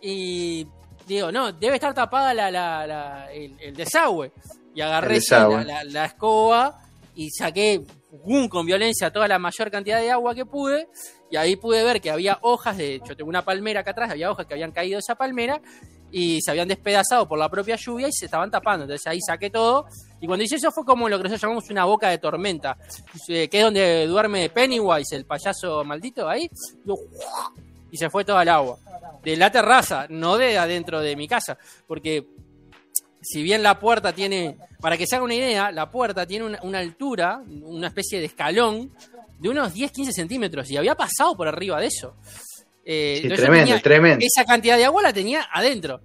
[0.00, 0.66] Y
[1.06, 4.32] digo, no, debe estar tapada la, la, la- el, el desagüe.
[4.74, 5.64] Y agarré desagüe.
[5.64, 6.80] la, la- escoba
[7.14, 7.82] y saqué
[8.24, 8.48] ¡bum!
[8.48, 10.88] con violencia toda la mayor cantidad de agua que pude.
[11.30, 13.00] Y ahí pude ver que había hojas de.
[13.06, 15.60] Yo tengo una palmera acá atrás, había hojas que habían caído de esa palmera
[16.10, 18.82] y se habían despedazado por la propia lluvia y se estaban tapando.
[18.84, 19.86] Entonces ahí saqué todo.
[20.20, 22.76] Y cuando hice eso fue como lo que nosotros llamamos una boca de tormenta,
[23.26, 26.50] que es donde duerme Pennywise, el payaso maldito, ahí.
[27.90, 28.78] Y se fue toda el agua.
[29.24, 31.58] De la terraza, no de adentro de mi casa.
[31.86, 32.26] Porque
[33.20, 36.58] si bien la puerta tiene, para que se haga una idea, la puerta tiene una,
[36.62, 38.92] una altura, una especie de escalón,
[39.38, 40.70] de unos 10-15 centímetros.
[40.70, 42.14] Y había pasado por arriba de eso.
[42.84, 44.24] Eh, Sí, tremendo, tremendo.
[44.24, 46.00] esa cantidad de agua la tenía adentro.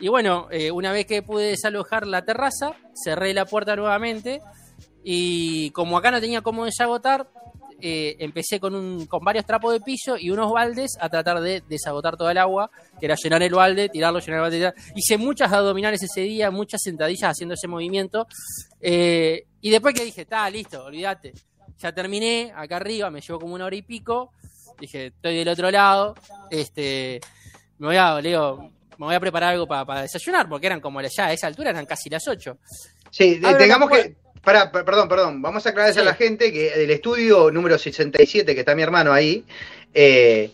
[0.00, 4.40] Y bueno, eh, una vez que pude desalojar la terraza, cerré la puerta nuevamente
[5.04, 7.28] y como acá no tenía cómo desagotar,
[7.80, 11.62] eh, empecé con, un, con varios trapos de piso y unos baldes a tratar de
[11.68, 14.56] desagotar toda el agua, que era llenar el balde, tirarlo, llenar el balde.
[14.58, 18.26] tirar- Hice muchas abdominales ese día, muchas sentadillas haciendo ese movimiento.
[18.80, 21.32] Eh, y después que dije, está, listo, olvídate.
[21.78, 24.30] Ya terminé, acá arriba, me llevo como una hora y pico.
[24.80, 26.14] Dije, estoy del otro lado.
[26.50, 27.20] Este,
[27.78, 31.26] me voy a, Leo, me voy a preparar algo para desayunar, porque eran como ya
[31.26, 32.58] a esa altura eran casi las 8.
[33.10, 35.40] Sí, Abro tengamos que, Pará, per- perdón, perdón.
[35.40, 36.00] Vamos a aclararle Sí.
[36.00, 39.44] a la gente que el estudio número 67, que está mi hermano ahí,
[39.94, 40.50] eh,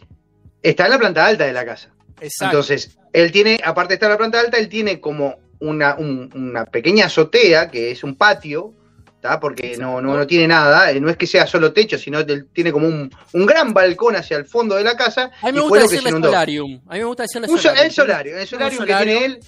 [0.62, 1.88] está en la planta alta de la casa.
[2.20, 2.44] Exacto.
[2.59, 6.31] Entonces, él tiene, aparte de estar en la planta alta, él tiene como una, un-
[6.35, 8.72] una pequeña azotea, que es un patio,
[9.20, 9.38] ¿tá?
[9.40, 12.72] porque no, no, no tiene nada, eh, no es que sea solo techo, sino tiene
[12.72, 15.30] como un, un gran balcón hacia el fondo de la casa.
[15.42, 16.80] a mí me gusta decirle solarium.
[16.88, 17.87] A mí me gusta decirle Un so- solarium.
[17.87, 19.40] el solario, el solarium que tiene él,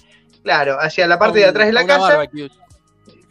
[0.43, 2.17] claro, hacia la parte de atrás de la casa.
[2.17, 2.49] barbecue.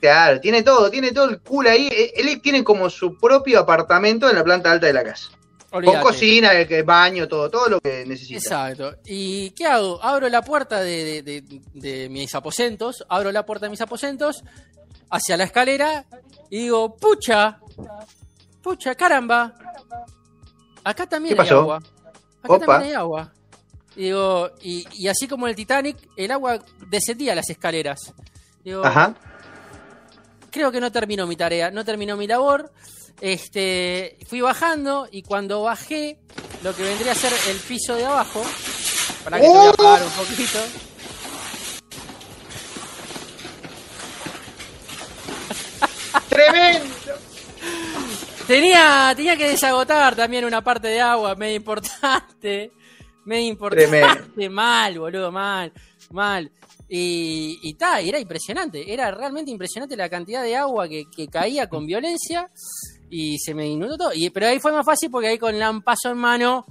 [0.00, 1.86] Claro, tiene todo, tiene todo el cool ahí.
[1.92, 5.30] Eh, Él tiene como su propio apartamento en la planta alta de la casa.
[5.70, 6.50] Con cocina,
[6.84, 8.36] baño, todo, todo lo que necesita.
[8.38, 8.96] Exacto.
[9.06, 10.02] ¿Y qué hago?
[10.04, 14.42] Abro la puerta de, de- de- de mis aposentos, abro la puerta de mis aposentos
[15.12, 16.06] hacia la escalera
[16.50, 17.60] y digo, pucha,
[18.62, 19.54] pucha, caramba,
[20.82, 21.76] acá también ¿Qué hay agua.
[22.42, 22.66] Acá Opa.
[22.66, 23.32] también hay agua.
[23.94, 28.14] Y digo, y, y así como el Titanic, el agua descendía las escaleras.
[28.64, 29.14] Digo, Ajá.
[30.50, 32.72] creo que no terminó mi tarea, no terminó mi labor.
[33.20, 36.18] Este, fui bajando y cuando bajé
[36.64, 38.42] lo que vendría a ser el piso de abajo,
[39.24, 40.58] para que te voy a apagar un poquito.
[46.32, 46.94] Tremendo.
[48.46, 52.72] Tenía, tenía que desagotar también una parte de agua, medio importante.
[53.24, 53.86] Medio importante.
[53.86, 54.50] Tremendo.
[54.50, 55.72] Mal, boludo, mal,
[56.10, 56.50] mal.
[56.88, 61.66] Y, y ta, era impresionante, era realmente impresionante la cantidad de agua que, que caía
[61.68, 62.50] con violencia
[63.08, 64.10] y se me inundó todo.
[64.12, 66.66] Y, pero ahí fue más fácil porque ahí con lampazo en mano,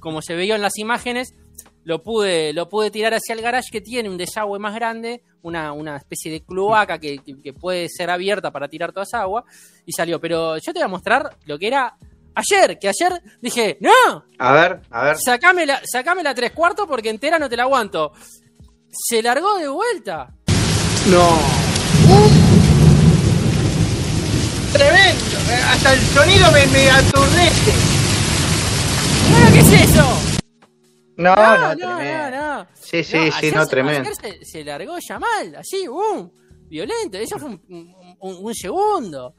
[0.00, 1.34] como se veía en las imágenes,
[1.84, 5.72] lo pude, lo pude tirar hacia el garage que tiene un desagüe más grande, una,
[5.72, 9.44] una especie de cloaca que, que- que puede ser abierta para tirar toda esa agua,
[9.86, 10.20] y salió.
[10.20, 11.96] Pero yo te voy a mostrar lo que era
[12.34, 15.16] ayer, que ayer dije, no, A ver, a ver.
[15.18, 18.12] sacame la, sacame la tres cuartos porque entera no te la aguanto.
[18.90, 20.28] Se largó de vuelta.
[21.10, 21.38] No.
[24.72, 25.24] Tremendo.
[25.50, 27.72] Eh, Hasta el sonido me, me aturdece.
[29.32, 30.18] ¿Pero qué es eso?
[31.16, 32.36] No, No, no, no, tremendo.
[32.36, 32.66] no, no.
[32.74, 34.10] Sí, sí, sí, no, tremendo.
[34.14, 36.30] se, se largó ya mal, así, boom,
[36.68, 37.18] violento.
[37.18, 37.62] Eso fue un,
[38.20, 39.34] un- un segundo.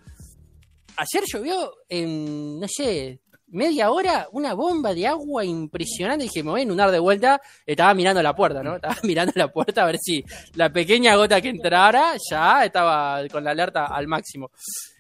[0.97, 6.23] Ayer llovió en, no sé, media hora, una bomba de agua impresionante.
[6.23, 7.41] Dije, me voy a inundar de vuelta.
[7.65, 8.75] Estaba mirando la puerta, ¿no?
[8.75, 13.43] Estaba mirando la puerta a ver si la pequeña gota que entrara ya estaba con
[13.43, 14.51] la alerta al máximo.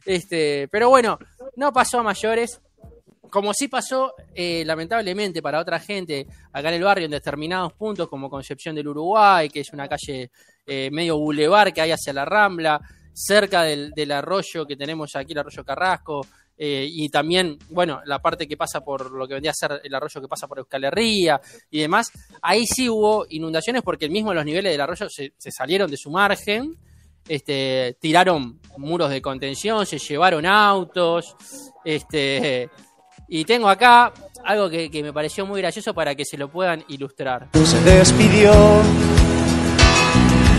[0.05, 1.17] Este, pero bueno,
[1.55, 2.59] no pasó a mayores.
[3.29, 8.07] Como sí pasó, eh, lamentablemente, para otra gente acá en el barrio, en determinados puntos,
[8.07, 10.31] como Concepción del Uruguay, que es una calle
[10.65, 12.79] eh, medio bulevar que hay hacia la Rambla,
[13.13, 16.25] cerca del, arroyo que tenemos aquí, el arroyo Carrasco,
[16.57, 19.93] eh, y también, bueno, la parte que pasa por lo que vendría a ser el
[19.93, 22.11] arroyo que pasa por Euskal Herria y demás,
[22.41, 26.09] ahí sí hubo inundaciones porque mismo los niveles del arroyo se, se salieron de su
[26.09, 26.77] margen,
[27.27, 31.35] este, tiraron muros de contención, se llevaron autos,
[31.83, 32.69] este,
[33.27, 34.11] y tengo acá
[34.43, 37.47] algo que, que me pareció muy gracioso para que se lo puedan ilustrar.
[37.53, 38.53] se despidió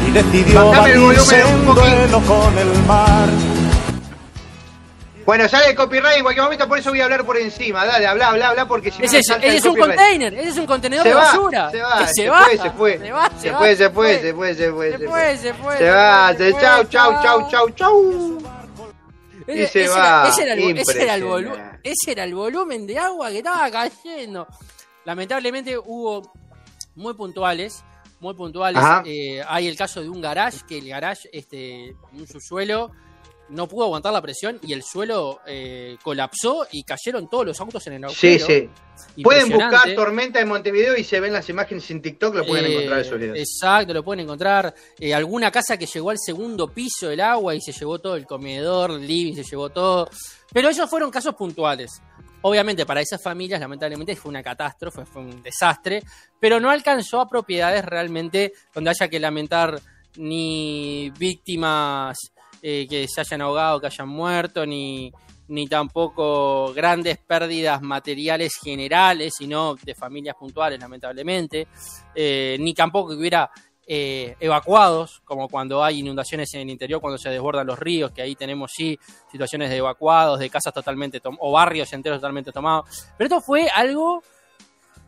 [0.07, 3.29] y decidió batirse un duelo con el mar.
[5.25, 7.85] Bueno, sale el copyright en cualquier momento, por eso voy a hablar por encima.
[7.85, 9.05] Dale, habla, habla, habla, porque si no.
[9.07, 11.71] Ese es, salta ese es un container, ese es un contenedor Se de va, basura.
[11.73, 12.99] se va, se, va, fue, se fue.
[13.01, 15.37] se va, Se fue, se fue, se fue, se fue, Se se fue, fue.
[15.37, 15.79] se fue.
[15.79, 18.39] Se va, fue, se fue, chau, chau, chau, chau, chau.
[18.39, 18.66] Ese, Y se
[19.47, 20.23] ese va.
[20.23, 21.91] Era, ese, era el, vo- ese, era el volu- Impresionante.
[21.91, 24.47] ese era el volumen de agua que estaba cayendo.
[25.05, 26.33] Lamentablemente hubo
[26.97, 27.85] muy puntuales,
[28.21, 28.83] muy puntuales.
[29.05, 32.91] Eh, hay el caso de un garage, que el garage, este, un subsuelo,
[33.49, 37.87] no pudo aguantar la presión y el suelo eh, colapsó y cayeron todos los autos
[37.87, 38.47] en el Sí, agujero.
[38.47, 39.23] sí.
[39.23, 39.95] Pueden buscar.
[39.95, 43.19] Tormenta en Montevideo y se ven las imágenes en TikTok, lo pueden Eh, encontrar esos
[43.19, 43.39] videos.
[43.39, 44.75] Exacto, lo pueden encontrar.
[44.99, 48.27] Eh, alguna casa que llegó al segundo piso del agua y se llevó todo el
[48.27, 50.09] comedor, el living, se llevó todo.
[50.53, 52.01] Pero esos fueron casos puntuales.
[52.43, 56.03] Obviamente para esas familias lamentablemente fue una catástrofe, fue un desastre,
[56.41, 59.81] pero no alcanzó a propiedades realmente donde haya que lamentar
[60.17, 62.17] ni víctimas
[62.69, 65.13] eh, que se hayan ahogado, que hayan muerto, ni,
[65.47, 71.69] ni tampoco grandes pérdidas materiales generales, sino de familias puntuales, lamentablemente,
[72.19, 73.51] Eh, ni tampoco que hubiera
[73.87, 78.23] eh, evacuados, como cuando hay inundaciones en el interior, cuando se desbordan los ríos, que
[78.23, 78.99] ahí tenemos sí
[79.31, 82.89] situaciones de evacuados, de casas totalmente o barrios enteros totalmente tomados.
[83.17, 84.23] Pero esto fue algo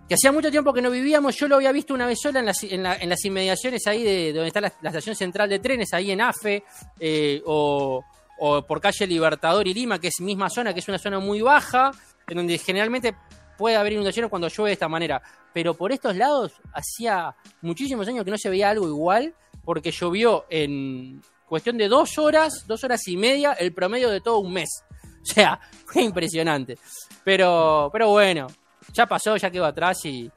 [0.08, 1.36] que hacía mucho tiempo que no vivíamos.
[1.36, 4.02] Yo lo había visto una vez sola en las, en la- en las inmediaciones ahí
[4.02, 6.64] de, donde está la, estación central de trenes, ahí en AFE,
[6.98, 8.02] eh, o,
[8.38, 11.42] o por calle Libertador y Lima, que es misma zona, que es una zona muy
[11.42, 11.90] baja,
[12.26, 13.14] en donde generalmente
[13.58, 15.20] puede haber inundaciones cuando llueve de esta manera.
[15.52, 20.46] Pero por estos lados hacía muchísimos años que no se veía algo igual, porque llovió
[20.48, 24.68] en, cuestión de dos horas, dos horas y media, el promedio de todo un mes.
[25.20, 26.78] O sea, fue impresionante.
[27.24, 28.46] Pero, pero bueno,
[28.92, 30.30] ya pasó, ya quedó atrás y,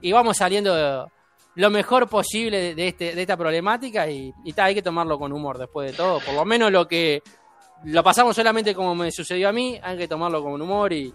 [0.00, 1.10] y vamos saliendo
[1.56, 5.18] lo mejor posible de, de este, de esta problemática y, y ta, hay que tomarlo
[5.18, 6.20] con humor después de todo.
[6.20, 7.22] Por lo menos lo que
[7.84, 11.12] lo pasamos solamente como me sucedió a mí, hay que tomarlo con humor y,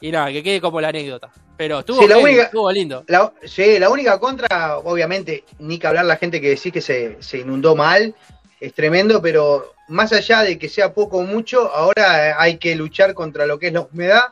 [0.00, 1.30] y nada, que quede como la anécdota.
[1.56, 3.04] Pero estuvo, Sí, la heavy, única- estuvo lindo.
[3.06, 7.22] La, sí, la única contra, obviamente, ni que hablar la gente que decís que se,
[7.22, 8.14] se inundó mal,
[8.60, 13.14] es tremendo, pero más allá de que sea poco o mucho, ahora hay que luchar
[13.14, 14.22] contra lo que es la humedad,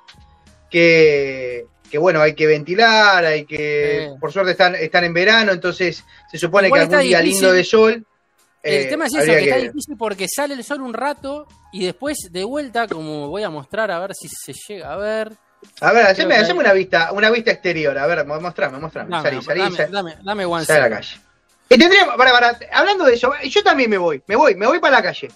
[0.71, 6.05] que, que bueno, hay que ventilar, hay que, por suerte están, están en verano, entonces
[6.31, 7.41] se supone Igual que algún día difícil.
[7.43, 8.07] lindo de sol.
[8.63, 11.47] El eh, tema es eso, habría que, está difícil porque sale el sol un rato
[11.73, 15.33] y después de vuelta, como voy a mostrar, a ver si se llega a ver.
[15.81, 19.11] A ver, haceme, que haceme una vista, una vista exterior, a ver, mo- mostrame, mostrame,
[19.11, 19.93] Dame, salí, salí, dame, salí.
[19.93, 21.17] dame, dame one a la calle.
[21.69, 24.79] Y tendríamos, para, para, hablando de eso, yo también me voy, me voy, me voy
[24.79, 25.29] para la calle.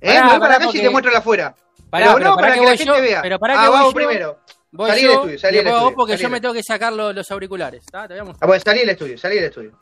[0.00, 0.08] ¿Eh?
[0.14, 1.54] Pará, me voy para la calle y porque- te muestro la afuera.
[1.90, 3.22] Pará, pero pero no pará para que que, la voy gente yo, vea.
[3.22, 4.38] pero pará ah, que voy vamos yo, primero.
[4.72, 6.92] Voy Salí yo, del estudio, salí del estudio, porque salí yo me tengo que sacar
[6.92, 7.84] lo- los auriculares.
[7.86, 8.06] ¿tá?
[8.06, 8.44] Te voy a mostrar.
[8.44, 9.78] Ah, bueno, salí del estudio, salí del estudio.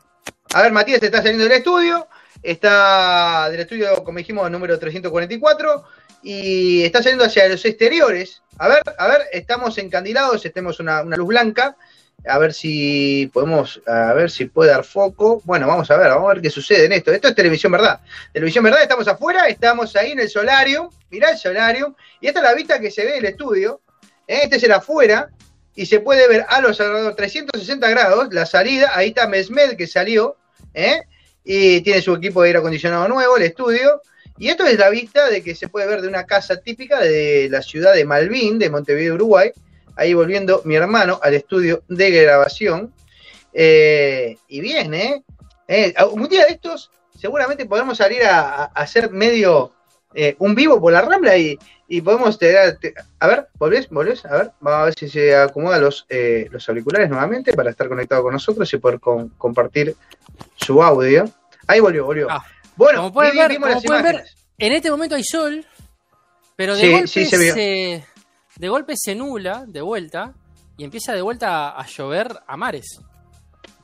[0.53, 2.07] A ver, Matías está saliendo del estudio,
[2.41, 5.83] está del estudio, como dijimos, número 344,
[6.23, 8.41] y está saliendo hacia los exteriores.
[8.57, 11.75] A ver, a ver, estamos encandilados, tenemos una, una luz blanca.
[12.27, 15.41] A ver si podemos, a ver si puede dar foco.
[15.43, 17.11] Bueno, vamos a ver, vamos a ver qué sucede en esto.
[17.11, 17.99] Esto es televisión verdad.
[18.33, 20.89] Televisión verdad, estamos afuera, estamos ahí en el solarium.
[21.11, 21.93] Mirá el solarium.
[22.21, 23.81] Y esta es la vista que se ve del estudio.
[24.27, 25.29] Este es el afuera.
[25.75, 28.91] Y se puede ver a los alrededor 360 grados la salida.
[28.93, 30.37] Ahí está Mesmed que salió.
[30.73, 31.01] ¿eh?
[31.43, 34.01] Y tiene su equipo de aire acondicionado nuevo, el estudio.
[34.37, 37.47] Y esto es la vista de que se puede ver de una casa típica de
[37.49, 39.51] la ciudad de Malvin, de Montevideo, Uruguay.
[39.97, 42.93] Ahí volviendo mi hermano al estudio de grabación.
[43.53, 45.23] Eh, y bien, ¿eh?
[45.67, 49.71] Eh, Un día de estos seguramente podremos salir a, a hacer medio
[50.15, 52.77] eh, un vivo por la Rambla y, y podemos tener...
[52.77, 53.89] te- a ver, ¿volvés?
[53.89, 54.25] ¿Volvés?
[54.25, 57.87] A ver, vamos a ver si se acomodan los, eh, los auriculares nuevamente para estar
[57.89, 59.95] conectado con nosotros y poder con- compartir
[60.55, 61.25] su audio.
[61.67, 62.27] Ahí volvió, volvió.
[62.29, 62.43] Ah,
[62.75, 64.23] bueno, como pueden ver- como pueden ver.
[64.57, 65.65] En este momento hay sol,
[66.55, 68.05] pero de Sí, golpe sí, se se,
[68.55, 70.33] de golpe se nubla de vuelta
[70.77, 72.99] y empieza de vuelta a llover a mares.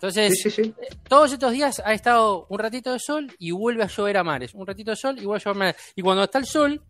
[0.01, 0.73] Entonces, Sí, sí, sí.
[1.07, 4.53] todos estos días ha estado un ratito de sol y vuelve a llover a mares.
[4.55, 5.75] Un ratito de sol y vuelve a llover a mares.
[5.95, 6.81] Y cuando está el sol,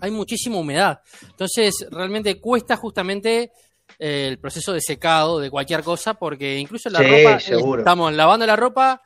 [0.00, 1.00] hay muchísima humedad.
[1.30, 3.52] Entonces, realmente cuesta justamente
[4.00, 7.82] eh, el proceso de secado de cualquier cosa, porque incluso la ropa, eh, seguro.
[7.82, 9.00] estamos lavando la ropa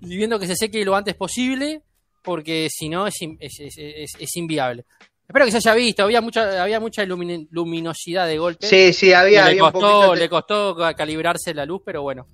[0.00, 1.82] y viendo que se seque lo antes posible,
[2.22, 4.84] porque si no es- es- es inviable.
[5.32, 8.66] Espero que se haya visto, había mucha, había mucha luminosidad de golpe.
[8.66, 12.26] Sí, sí, había, le, había un costó, le costó ca- calibrarse la luz, pero bueno.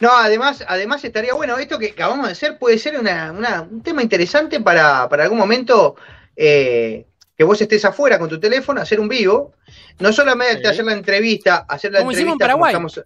[0.00, 3.82] No, además, además estaría bueno, esto que acabamos de hacer puede ser una, una- un
[3.82, 5.96] tema interesante para, para algún momento
[6.36, 7.06] eh,
[7.38, 9.54] que vos estés afuera con tu teléfono, hacer un vivo,
[10.00, 10.66] no solamente Sí.
[10.66, 12.90] hacer la entrevista, hacer la Como hicimos en entrevista como Paraguay.
[12.92, 13.04] estamos-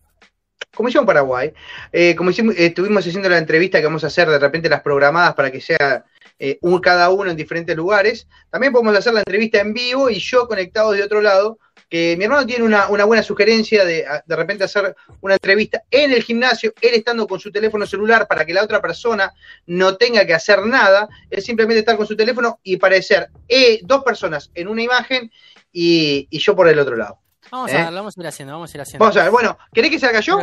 [0.74, 1.52] como hicimos en Paraguay,
[1.92, 4.80] eh, como hicimos, eh, estuvimos haciendo la entrevista que vamos a hacer de repente las
[4.80, 6.04] programadas para que sea
[6.38, 10.18] eh, un, cada uno en diferentes lugares, también podemos hacer la entrevista en vivo y
[10.18, 14.36] yo conectado de otro lado, que mi hermano tiene una, una buena sugerencia de de
[14.36, 18.52] repente hacer una entrevista en el gimnasio, él estando con su teléfono celular para que
[18.52, 19.32] la otra persona
[19.66, 24.04] no tenga que hacer nada, él simplemente estar con su teléfono y parecer eh, dos
[24.04, 25.30] personas en una imagen
[25.72, 27.20] y, y yo por el otro lado.
[27.50, 27.78] Vamos, ¿Eh?
[27.78, 29.02] a, lo vamos a ir haciendo, vamos a ir haciendo.
[29.02, 30.38] Vamos a ver, bueno, ¿querés que salga yo?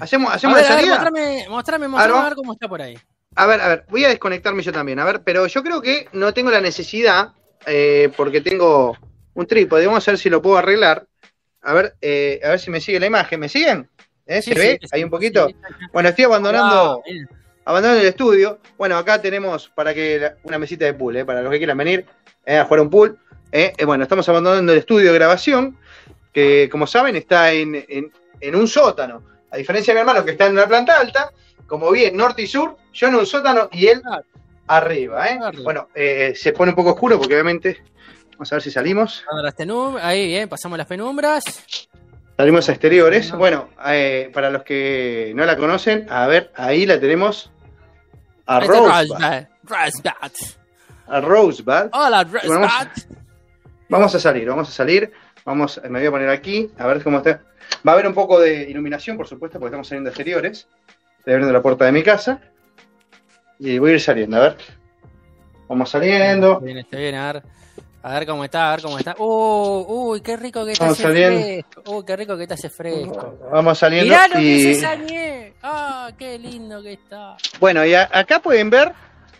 [0.00, 0.94] ¿Hacemos, A hacemos ver, la a ver, salida?
[0.96, 2.24] mostrame, mostrame, A ver, mostrame a vamos.
[2.28, 2.98] ver cómo está por ahí.
[3.36, 6.08] A ver, a ver, voy a desconectarme yo también, a ver, pero yo creo que
[6.12, 7.32] no tengo la necesidad,
[7.66, 8.96] eh, porque tengo
[9.34, 11.06] un trípode, vamos a ver si lo puedo arreglar.
[11.62, 13.88] A ver, eh, a ver si me sigue la imagen, ¿me siguen?
[14.26, 14.42] ¿Eh?
[14.42, 14.78] Sí, ¿Se sí, ve?
[14.82, 15.48] sí, Ahí sí, un poquito.
[15.92, 17.28] Bueno, estoy abandonando, bien.
[17.64, 18.58] abandonando el estudio.
[18.76, 21.24] Bueno, acá tenemos para que la- una mesita de pool, ¿eh?
[21.24, 22.06] para los que quieran venir
[22.46, 23.18] eh, a jugar un pool.
[23.52, 23.72] ¿eh?
[23.76, 25.78] Eh, bueno, estamos abandonando el estudio de grabación,
[26.32, 29.22] que como saben está en, en- en un sótano.
[29.52, 31.30] A diferencia de mi hermano que está en una planta alta,
[31.70, 34.02] como bien norte y sur, yo en un sótano y él
[34.66, 35.26] arriba.
[35.28, 35.38] ¿eh?
[35.62, 37.82] Bueno, eh, se pone un poco oscuro porque obviamente,
[38.32, 39.24] vamos a ver si salimos.
[40.02, 41.44] Ahí, bien, pasamos las penumbras.
[42.36, 43.30] Salimos a exteriores.
[43.32, 43.68] Bueno.
[43.70, 47.50] Bueno, eh, para los que no la conocen, a ver, ahí la tenemos
[48.46, 48.88] a Rosebud.
[48.88, 49.46] Rosebud.
[49.64, 50.56] Rosebud.
[51.06, 51.88] A Rosebud.
[51.92, 53.16] Hola, Bueno, vamos- Rosebud.
[53.88, 55.12] Vamos a salir, vamos a salir.
[55.44, 57.42] Vamos, me voy a poner aquí, a ver cómo está.
[57.86, 60.68] Va a haber un poco de iluminación, por supuesto, porque estamos saliendo de exteriores.
[61.30, 62.40] Estoy abriendo la puerta de mi casa.
[63.60, 64.56] Y voy a ir saliendo, a ver.
[65.68, 66.58] Vamos saliendo.
[66.58, 67.42] Bien, está bien, a ver.
[68.02, 69.14] A ver cómo está, a ver cómo está.
[69.16, 71.40] Uh, uy, qué rico que está Vamos ese saliendo.
[71.40, 71.82] fresco.
[71.98, 73.38] Uy, qué rico que está ese fresco.
[73.52, 74.06] Vamos saliendo.
[74.12, 75.52] Mirá lo que y se sañé.
[75.62, 77.36] Ah, qué lindo que está.
[77.60, 78.90] bueno, y a- acá pueden ver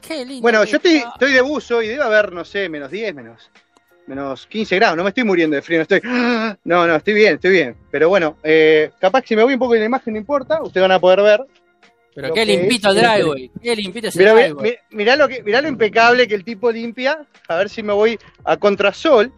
[0.00, 0.42] Qué lindo.
[0.42, 1.08] Bueno, que yo estoy, está.
[1.14, 3.50] estoy de buzo y debe haber, no sé, menos 10, menos,
[4.06, 4.96] menos 15 grados.
[4.96, 6.00] No me estoy muriendo de frío, no estoy.
[6.62, 7.74] No, no, estoy bien, estoy bien.
[7.90, 10.62] Pero bueno, eh, capaz que si me voy un poco de la imagen, no importa,
[10.62, 11.44] ustedes van a poder ver.
[12.14, 13.50] Pero qué limpito es- el driveway.
[13.62, 14.62] Qué limpito ese Mirá, driveway.
[14.70, 17.24] mirá- mirá lo que, mirá lo impecable que el tipo limpia.
[17.48, 19.32] A ver si me voy a contrasol,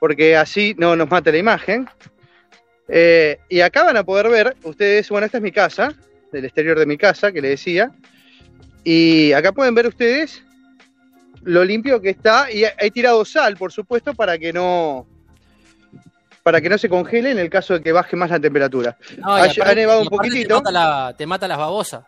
[0.00, 1.88] porque así no nos mata la imagen.
[2.88, 5.92] Eh, y acá van a poder ver, ustedes, bueno, esta es mi casa,
[6.32, 7.90] del exterior de mi casa, que le decía.
[8.84, 10.42] Y acá pueden ver ustedes
[11.42, 12.50] lo limpio que está.
[12.50, 15.06] Y he tirado sal, por supuesto, para que no
[16.46, 18.96] para que no se congele en el caso de que baje más la temperatura.
[19.18, 20.46] No, ha- aparte- ha nevado un poquitito.
[20.46, 22.04] Te mata, la, te mata las babosas.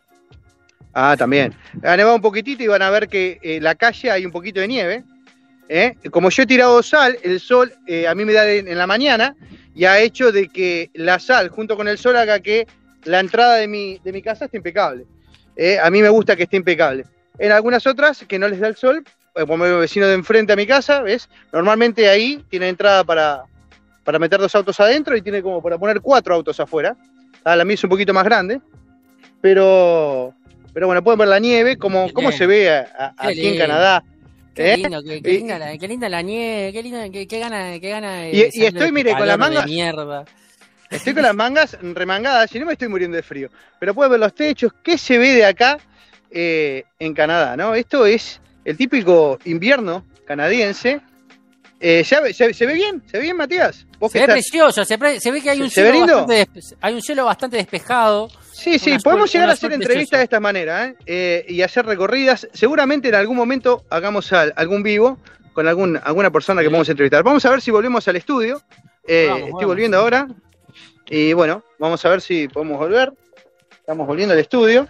[0.95, 1.53] Ah, también.
[1.83, 4.61] Ha nevado un poquitito y van a ver que en la calle hay un poquito
[4.61, 5.03] de nieve.
[5.69, 5.97] ¿eh?
[6.13, 8.87] Como yo he tirado sal, el sol eh, a mí me da en, en la
[8.87, 9.35] mañana
[9.75, 12.69] y ha hecho de que la sal junto con el sol haga que
[13.07, 15.05] la entrada de mi, de mi casa esté impecable.
[15.57, 15.81] ¿eh?
[15.83, 17.05] A mí me gusta que esté impecable.
[17.41, 19.03] En algunas otras que no les da el sol,
[19.35, 21.29] eh, como el vecino de enfrente a mi casa, ¿ves?
[21.53, 23.43] Normalmente ahí tiene entrada para,
[24.09, 26.97] para meter dos autos adentro y tiene como para poner cuatro autos afuera.
[27.45, 28.59] Ah, la mía es un poquito más grande,
[29.43, 30.33] pero,
[30.73, 32.39] pero bueno, pueden ver la nieve, cómo, Qué cómo lindo.
[32.39, 33.67] se ve a- a- Qué aquí en lindo.
[33.67, 34.03] Canadá.
[34.55, 34.77] Qué ¿Eh?
[34.79, 37.91] lindo, qué, qué Y- linda la, qué linda la nieve, qué linda, qué, gana, qué
[37.91, 40.25] gana de Y- estoy, mire, con la calor de manga- mierda.
[40.89, 43.51] Estoy con las mangas remangadas y no me estoy muriendo de frío.
[43.79, 45.77] Pero pueden ver los techos, qué se ve de acá
[46.31, 47.75] eh, en Canadá, ¿no?
[47.75, 51.03] Esto es el típico invierno canadiense.
[51.81, 53.03] Eh, ¿ya ve- se, se ve bien?
[53.07, 53.87] ¿Se ve bien, Matías?
[54.01, 56.49] ¿Vos Se ve estás- precioso, se, pre- se ve que hay ¿Se- un cielo bastante
[56.81, 58.29] hay un cielo bastante despejado.
[58.53, 60.97] Sí, sí, podemos llegar a hacer entrevistas de esta manera ¿eh?
[61.07, 62.49] Eh, y hacer recorridas.
[62.53, 65.19] Seguramente en algún momento hagamos al- algún vivo
[65.53, 66.71] con algún, alguna persona que Sí.
[66.71, 67.23] podamos entrevistar.
[67.23, 68.61] Vamos a ver si volvemos al estudio.
[69.07, 69.67] Eh, Vamos, estoy vamos.
[69.67, 70.27] volviendo ahora.
[71.09, 73.13] Y bueno, vamos a ver si podemos volver.
[73.71, 74.89] Estamos volviendo al estudio.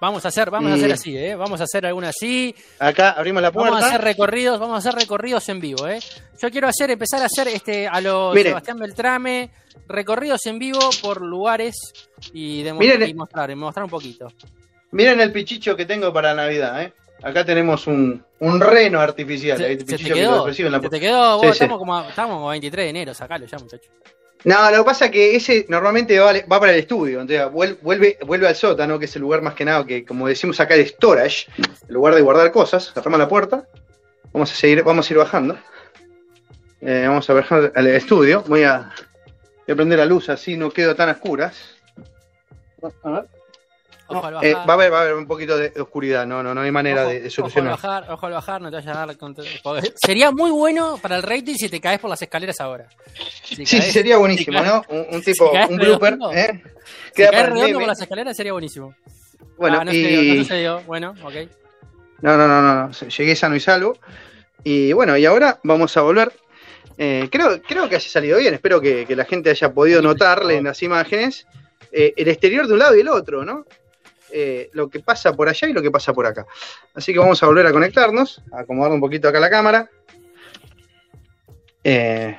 [0.00, 1.34] Vamos a hacer, vamos a hacer así, ¿eh?
[1.34, 2.54] Vamos a hacer alguna así.
[2.78, 3.70] Acá abrimos la puerta.
[3.70, 5.98] Vamos a hacer recorridos, vamos a hacer recorridos en vivo, ¿eh?
[6.40, 8.50] Yo quiero hacer, empezar a hacer este a los Mire.
[8.50, 9.50] Sebastián Beltrame,
[9.88, 11.74] recorridos en vivo por lugares
[12.32, 13.08] y, demo- Miren.
[13.08, 14.28] y mostrar, mostrar un poquito.
[14.92, 16.80] Miren el pichicho que tengo para Navidad.
[16.82, 16.92] ¿eh?
[17.22, 19.58] Acá tenemos un, un reno artificial.
[19.58, 21.62] Se, este se te pichicho que quedó, en la se te quedó, Sí, vos, sí.
[21.64, 23.90] estamos, como, estamos como a 23 de enero, sacalo ya, muchacho.
[24.44, 28.98] No, lo que pasa es que ese normalmente va, para el estudio, vuelve, al sótano,
[28.98, 31.48] que es el lugar más que nada que, como decimos acá, de storage,
[31.88, 32.92] el lugar de guardar cosas.
[32.94, 33.66] Cerramos la puerta,
[34.32, 35.58] vamos a seguir, vamos a ir bajando.
[36.80, 38.44] Eh, vamos a bajar al estudio.
[38.46, 38.92] Voy a,
[39.68, 41.76] a prender la luz así no quedo tan a oscuras.
[43.02, 43.37] A ver.
[44.08, 44.68] Ojo al Eh, bajar.
[44.68, 47.02] va a haber, va a haber un poquito de oscuridad, no, no, no hay manera
[47.02, 47.70] ojo, de, de ojo al solucionar.
[47.72, 49.44] bajar, ojo al bajar, no te vayas a dar contra-
[49.96, 52.88] Sería muy bueno para el rating si te caes por las escaleras ahora.
[53.44, 54.82] Si Sí, caes- sería buenísimo, si ¿no?
[54.88, 56.62] Un, un tipo, si un blooper, ¿eh?
[57.14, 57.74] si caes redondo meme.
[57.80, 58.94] por las escaleras sería buenísimo.
[59.56, 60.02] Bueno, Ah, no, y...
[60.02, 60.80] sucedió, no sucedió.
[60.86, 61.34] Bueno, ok.
[62.22, 63.96] No, no, no, no, no, llegué sano y salvo.
[64.64, 66.32] Y bueno, y ahora vamos a volver.
[66.96, 70.56] Eh, creo, creo que haya salido bien, espero que, que la gente haya podido notarle
[70.56, 71.46] en las imágenes
[71.92, 73.64] eh, el exterior de un lado y el otro, ¿no?
[74.32, 76.46] Eh, lo que pasa por allá y lo que pasa por acá.
[76.94, 79.88] Así que vamos a volver a conectarnos, a acomodar un poquito acá la cámara.
[81.84, 82.36] Eh,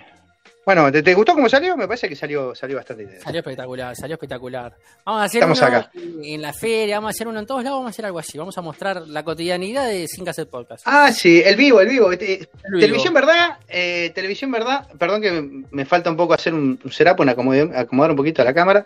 [0.65, 1.75] bueno, ¿te, te gustó cómo salió?
[1.75, 3.25] Me parece que salió, salió bastante interesante.
[3.25, 4.75] Salió espectacular, salió espectacular.
[5.03, 5.91] Vamos a hacer Estamos uno acá.
[5.95, 8.37] en la feria, vamos a hacer uno en todos lados, vamos a hacer algo así.
[8.37, 10.83] Vamos a mostrar la cotidianidad de Sin Cassette Podcast.
[10.85, 12.11] Ah, sí, el vivo, el vivo.
[12.11, 12.79] Este, El vivo.
[12.81, 16.91] Televisión Verdad, eh, Televisión Verdad, perdón que me, me falta un poco hacer un, un
[16.91, 18.85] setup, un acomodar, acomodar un poquito la cámara.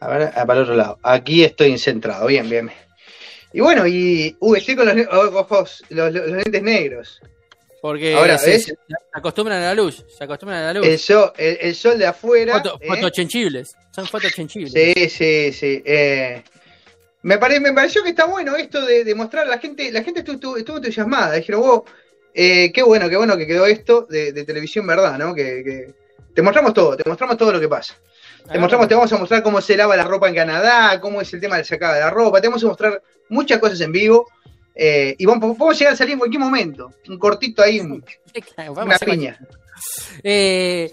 [0.00, 0.98] A ver, ah, para el otro lado.
[1.02, 2.70] Aquí estoy centrado, bien, bien.
[3.52, 7.20] Y bueno, y estoy con los, ojos, los, los- los lentes negros.
[7.80, 8.74] Porque Ahora, se, se
[9.12, 10.86] acostumbran a la luz, se acostumbran a la luz.
[10.88, 12.54] El sol, el, el sol de afuera.
[12.54, 12.88] Foto- ¿eh?
[12.88, 14.72] Fotochenchibles, son fotochenchibles.
[14.72, 15.82] Sí, sí, sí.
[15.84, 16.42] eh,
[17.22, 20.20] me, pare- me pareció que está bueno esto de, de mostrar, la gente, la gente
[20.20, 21.34] estuvo, estuvo- estuvo entusiasmada.
[21.34, 21.84] Dijeron, wow,
[22.32, 25.18] eh, qué bueno, qué bueno que quedó esto de, de televisión, ¿verdad?
[25.18, 25.34] ¿no?
[25.34, 25.94] Que, que-
[26.34, 27.94] te mostramos todo, te mostramos todo lo que pasa.
[28.50, 31.32] Te mostramos, te vamos a mostrar cómo se lava la ropa en Canadá, cómo es
[31.32, 34.26] el tema del sacado de la ropa, te vamos a mostrar muchas cosas en vivo.
[34.76, 36.90] eh, y vamos, podemos llegar a salir en cualquier momento.
[37.08, 38.04] Un cortito ahí, un-
[38.82, 39.38] una piña.
[40.22, 40.90] Eh,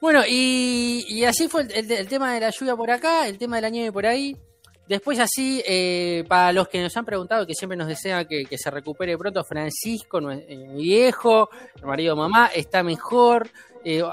[0.00, 3.38] bueno, y, y así fue el, el- el tema de la lluvia por acá, el
[3.38, 4.36] tema de la nieve por ahí.
[4.88, 8.58] Después así, eh, para los que nos han preguntado, que siempre nos desean que, que
[8.58, 13.48] se recupere pronto, Francisco, mi viejo, el marido de mamá, está mejor.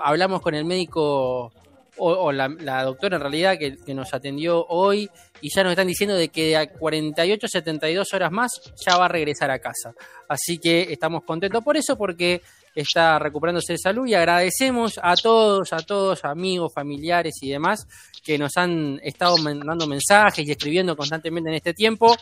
[0.03, 1.51] Hablamos con el médico
[1.99, 5.09] o, o la, la doctora en realidad que, que nos atendió hoy
[5.41, 8.51] y ya nos están diciendo de que a 48, 72 horas más
[8.85, 9.93] ya va a regresar a casa.
[10.27, 12.41] Así que estamos contentos por eso porque
[12.75, 17.87] está recuperándose de salud y agradecemos a todos, a todos, amigos, familiares y demás
[18.23, 22.15] que nos han estado mandando mensajes y escribiendo constantemente en este tiempo,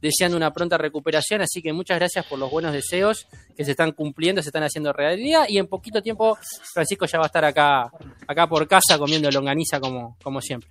[0.00, 3.26] deseando una pronta recuperación, así que muchas gracias por los buenos deseos
[3.56, 6.36] que se están cumpliendo, se están haciendo realidad y en poquito tiempo
[6.74, 7.90] Francisco ya va a estar acá,
[8.26, 10.68] acá por casa comiendo longaniza como, como siempre.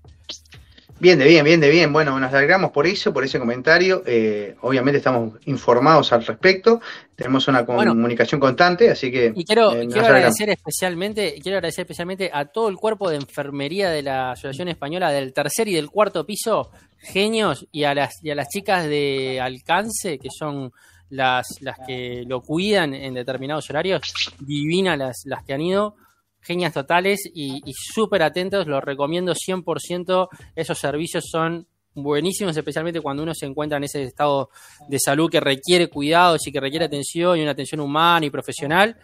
[0.97, 1.91] Bien, de bien, bien, de bien.
[1.91, 4.01] Bueno, nos alegramos por eso, por ese comentario.
[4.05, 6.79] Eh, obviamente estamos informados al respecto.
[7.15, 7.91] Tenemos una Bueno.
[7.91, 9.33] comunicación constante, así que.
[9.35, 13.89] Y quiero, eh, quiero agradecer especialmente, quiero agradecer especialmente a todo el cuerpo de enfermería
[13.89, 18.31] de la Asociación Española del tercer y del cuarto piso, genios, y a las, y
[18.31, 20.71] a las chicas de alcance, que son
[21.09, 24.01] las, las que lo cuidan en determinados horarios,
[24.39, 25.97] divinas las, las que han ido,
[26.45, 33.33] genias totales y, súper atentos, los recomiendo 100%, esos servicios son buenísimos, especialmente cuando uno
[33.33, 34.49] se encuentra en ese estado
[34.87, 38.97] de salud que requiere cuidados y que requiere atención y una atención humana y profesional,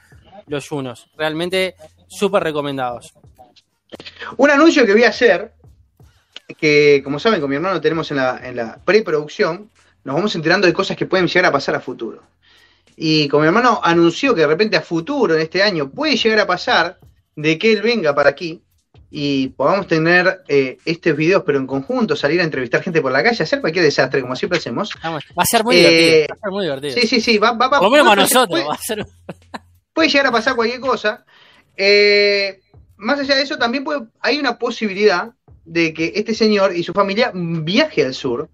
[0.48, 1.10] los unos.
[1.18, 1.76] Realmente
[2.08, 3.14] súper recomendados.
[4.38, 5.54] Un anuncio que voy a hacer,
[6.58, 9.70] que como saben, con mi hermano tenemos en la, en la preproducción,
[10.04, 12.22] nos vamos enterando de cosas que pueden llegar a pasar a futuro.
[12.96, 16.40] Y con mi hermano anunció que de repente a futuro, en este año, puede llegar
[16.40, 17.00] a pasar
[17.42, 18.62] de que él venga para aquí
[19.10, 23.22] y podamos tener eh, estos videos, pero en conjunto, salir a entrevistar gente por la
[23.24, 24.92] calle, hacer cualquier desastre, como siempre hacemos.
[25.04, 26.28] Vamos, va a ser muy Eh, divertido.
[26.30, 26.94] Va a ser muy divertido.
[26.94, 28.48] Sí, sí, sí, va, va, va- Por lo menos para nosotros.
[28.48, 29.06] puede- Va a ser...
[29.94, 31.26] puede llegar a pasar cualquier cosa.
[31.76, 32.62] Eh,
[32.98, 35.32] más allá de eso, también puede- hay una posibilidad
[35.66, 38.50] de que este señor y su familia viaje al sur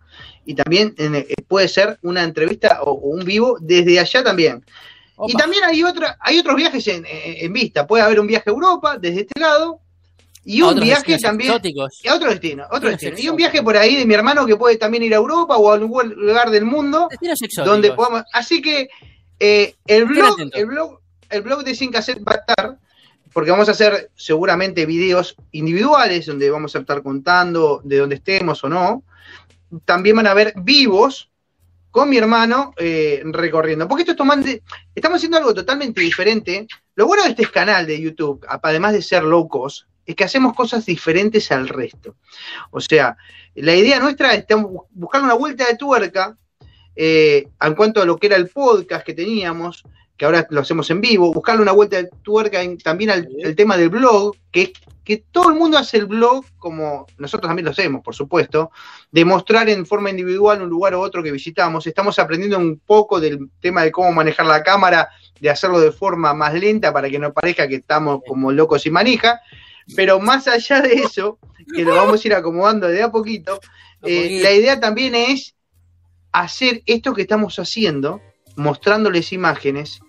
[0.45, 4.63] y también eh, puede ser una entrevista o, o un vivo desde allá también.
[5.27, 7.87] Y también hay otra, hay otros viajes en, en- vista.
[7.87, 9.79] Puede haber un viaje a Europa desde este lado
[10.45, 11.99] y un viaje también exóticos.
[12.03, 13.17] y a otro destino, otro destino.
[13.17, 15.71] Y un viaje por ahí de mi hermano que puede también ir a Europa o
[15.71, 17.65] a algún lugar del mundo Destinos exóticos.
[17.73, 18.23] donde podamos.
[18.31, 18.89] Así que
[19.39, 20.99] eh, el blog, el blog,
[21.29, 22.77] el blog de Sin Cassette va a estar,
[23.33, 28.63] porque vamos a hacer seguramente videos individuales donde vamos a estar contando de dónde estemos
[28.63, 29.03] o no.
[29.83, 31.29] También van a haber vivos
[31.91, 33.87] con mi hermano eh, recorriendo.
[33.87, 34.47] Porque esto es tomando,
[34.93, 36.67] estamos haciendo algo totalmente diferente.
[36.95, 40.53] Lo bueno de este canal de YouTube, además de ser low cost, es que hacemos
[40.55, 42.15] cosas diferentes al resto.
[42.71, 43.17] O sea,
[43.55, 44.45] la idea nuestra es
[44.91, 46.37] buscar una vuelta de tuerca
[46.95, 49.83] eh, en cuanto a lo que era el podcast que teníamos,
[50.17, 53.55] que ahora lo hacemos en vivo, buscarle una vuelta de tuerca en- también al el
[53.55, 54.71] tema del blog, que es
[55.03, 58.71] que todo el mundo hace el blog, como nosotros también lo hacemos, por supuesto,
[59.09, 61.87] de mostrar en forma individual un lugar u otro que visitamos.
[61.87, 65.07] Estamos aprendiendo un poco del tema de cómo manejar la cámara,
[65.39, 68.91] de hacerlo de forma más lenta para que no parezca que estamos como locos y
[68.91, 69.39] manija.
[69.95, 71.39] Pero más allá de eso,
[71.73, 73.61] que lo vamos a ir acomodando de a poquito,
[74.03, 74.43] eh, poquito.
[74.43, 75.55] la idea también es
[76.33, 78.19] hacer esto que estamos haciendo,
[78.57, 80.01] mostrándoles imágenes,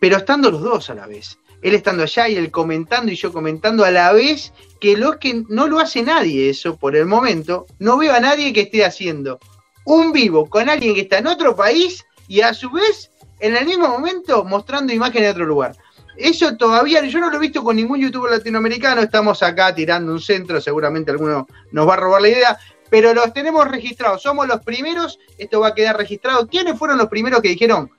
[0.00, 1.38] pero estando los dos a la vez.
[1.62, 5.44] Él estando allá y él comentando y yo comentando a la vez, que lo que
[5.48, 7.66] no lo hace nadie eso por el momento.
[7.78, 9.38] No veo a nadie que esté haciendo
[9.84, 13.66] un vivo con alguien que está en otro país y a su vez en el
[13.66, 15.76] mismo momento mostrando imágenes de otro lugar.
[16.16, 19.02] Eso todavía yo no lo he visto con ningún youtuber latinoamericano.
[19.02, 22.58] Estamos acá tirando un centro, seguramente alguno nos va a robar la idea,
[22.90, 24.22] pero los tenemos registrados.
[24.22, 26.46] Somos los primeros, esto va a quedar registrado.
[26.46, 27.90] ¿Quiénes fueron los primeros que dijeron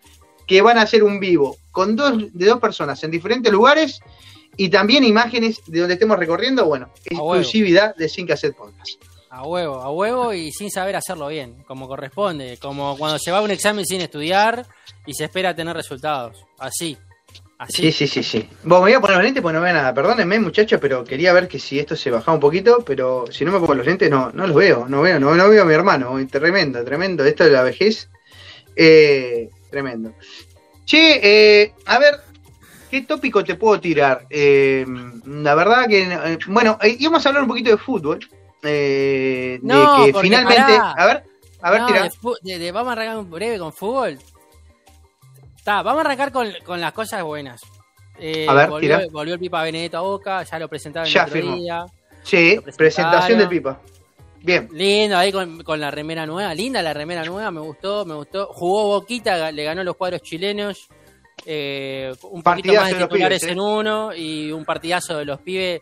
[0.51, 4.01] que van a hacer un vivo con dos de dos personas en diferentes lugares
[4.57, 6.65] y también imágenes de donde estemos recorriendo?
[6.65, 9.01] Bueno, exclusividad de Sin Cassette Podcast.
[9.29, 12.57] A huevo, a huevo y sin saber hacerlo bien, como corresponde.
[12.61, 14.67] Como cuando se va a un examen sin estudiar
[15.05, 16.45] y se espera tener resultados.
[16.59, 16.97] Así.
[17.57, 17.83] Así.
[17.83, 18.49] Sí, sí, sí, sí.
[18.63, 19.93] Bueno, me voy a poner los lentes porque no veo nada.
[19.93, 23.53] Perdónenme, muchachos, pero quería ver que si esto se bajaba un poquito, pero si no
[23.53, 25.73] me pongo los lentes, no, no los veo, no veo, no, no veo a mi
[25.73, 26.13] hermano.
[26.29, 27.23] Tremendo, tremendo.
[27.23, 28.09] Esto de la vejez,
[28.75, 30.13] eh, tremendo.
[30.85, 31.19] Che,
[31.63, 32.19] eh, a ver,
[32.91, 34.25] ¿qué tópico te puedo tirar?
[34.29, 34.85] Eh,
[35.25, 38.19] la verdad que, eh, bueno, íbamos a hablar un poquito de fútbol.
[38.63, 40.91] eh, No, de que finalmente, pará.
[40.91, 41.23] a ver,
[41.61, 42.03] a ver, No, tira.
[42.03, 44.19] de fu- de- de- vamos a arrancar un breve con fútbol.
[45.57, 47.61] Está, vamos a arrancar con, con las cosas buenas.
[48.19, 49.07] Eh, A ver, volvió, tira.
[49.11, 51.55] volvió el Pipa Benedetto a Boca, ya lo presentaba el Ya otro firmó.
[51.55, 51.85] día.
[52.23, 52.75] Sí, presentaron.
[52.77, 53.81] presentación del Pipa.
[54.43, 54.67] Bien.
[54.71, 58.47] Lindo ahí con, con la remera nueva, linda la remera nueva, me gustó, me gustó.
[58.47, 60.87] Jugó Boquita, le ganó los cuadros chilenos.
[61.45, 63.53] eh, un poquito Partidazo más de titulares pibes, ¿eh?
[63.53, 65.81] en uno y un partidazo de los pibes.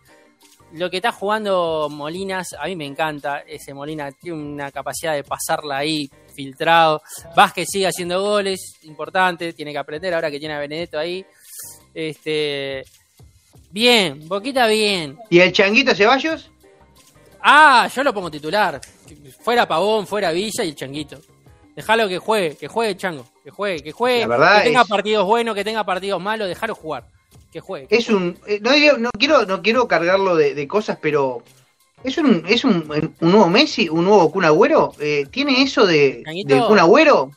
[0.74, 3.40] Lo que está jugando Molinas, a mí me encanta.
[3.40, 7.02] Ese Molina tiene una capacidad de pasarla ahí filtrado.
[7.36, 11.26] Vázquez sigue haciendo goles, importante, tiene que aprender ahora que tiene a Benedetto ahí.
[11.94, 12.84] Este,
[13.72, 15.18] bien, Boquita bien.
[15.30, 16.52] ¿Y el Changuito Ceballos?
[17.42, 18.80] Ah, yo lo pongo titular.
[19.42, 21.18] Fuera Pavón, fuera Villa y el Changuito.
[21.76, 24.88] Dejalo que juegue, que juegue Chango, que juegue, que juegue, La verdad que tenga es-
[24.88, 27.06] partidos buenos, que tenga partidos malos, dejalo jugar.
[27.52, 27.88] Que juegue.
[27.88, 28.18] que Es juegue.
[28.22, 28.38] un.
[28.48, 28.60] eh,
[29.00, 31.42] No, quiero, no quiero cargarlo de, de cosas, pero.
[32.04, 34.94] Es un, es un, un nuevo Messi, un nuevo Kun Agüero.
[35.00, 36.56] Eh, ¿Tiene eso de, Cañito.
[36.56, 37.32] del Kun Agüero?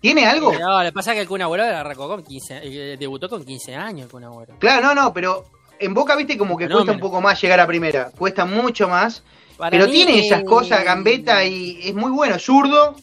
[0.00, 0.52] ¿Tiene algo?
[0.52, 4.04] No, le pasa que el Kun Agüero arrancó con 15, eh, debutó con 15 años
[4.06, 4.54] el Kun Agüero.
[4.58, 5.44] Claro, no, no, pero
[5.80, 6.86] en Boca, viste, como que Fenómeno.
[6.86, 8.10] cuesta un poco más llegar a primera.
[8.16, 9.22] Cuesta mucho más.
[9.56, 12.38] Para pero mí, tiene esas cosas, gambeta, y es muy bueno.
[12.38, 12.94] Zurdo.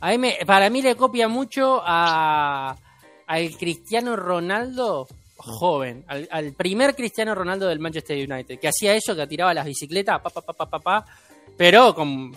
[0.00, 2.76] A mí me- para mí le copia mucho a
[3.28, 9.14] al Cristiano Ronaldo joven, al, al primer Cristiano Ronaldo del Manchester United, que hacía eso,
[9.16, 11.04] que tiraba las bicicletas, pa, pa, pa, pa, pa, pa,
[11.56, 12.32] pero con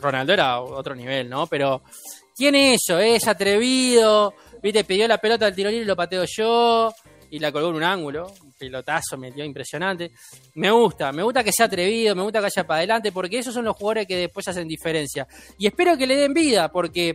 [0.00, 1.46] Ronaldo era otro nivel, ¿no?
[1.48, 1.82] Pero
[2.36, 6.92] tiene eso, es atrevido, viste, pidió la pelota al tiro libre y lo pateo yo,
[7.32, 10.12] y la colgó en un ángulo, un pelotazo, metió impresionante.
[10.54, 13.54] Me gusta, me gusta que sea atrevido, me gusta que vaya para adelante, porque esos
[13.54, 15.26] son los jugadores que después hacen diferencia.
[15.56, 17.14] Y espero que le den vida, porque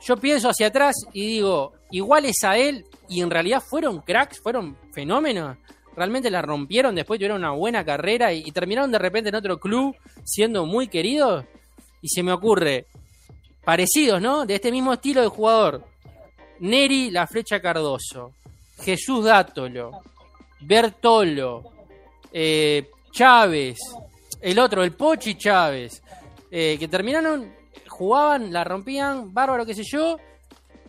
[0.00, 4.78] yo pienso hacia atrás y digo, iguales a él, y en realidad fueron cracks, fueron
[4.92, 5.56] fenómenos.
[5.96, 9.58] Realmente la rompieron, después tuvieron una buena carrera y, y terminaron de repente en otro
[9.58, 11.44] club siendo muy queridos.
[12.00, 12.86] Y se me ocurre,
[13.64, 14.46] parecidos, ¿no?
[14.46, 15.84] De este mismo estilo de jugador.
[16.60, 18.34] Neri, la flecha Cardoso.
[18.82, 20.02] Jesús Dátolo.
[20.60, 21.62] Bertolo.
[22.32, 23.78] eh, Chávez.
[24.40, 26.02] El otro, el Pochi Chávez.
[26.50, 27.52] eh, que terminaron,
[27.88, 30.16] jugaban, la rompían, bárbaro, qué sé yo.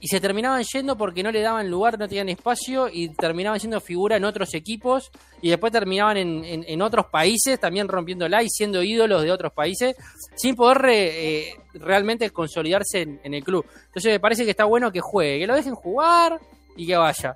[0.02, 3.82] Y se terminaban yendo porque no le daban lugar, no tenían espacio y terminaban siendo
[3.82, 5.12] figura en otros equipos
[5.42, 9.52] y después terminaban en, en- en otros países también rompiéndola y siendo ídolos de otros
[9.52, 9.98] países
[10.38, 13.66] sin poder eh, realmente consolidarse en, en el club.
[13.88, 16.40] Entonces me parece que está bueno que juegue, que lo dejen jugar
[16.78, 17.36] y que vaya.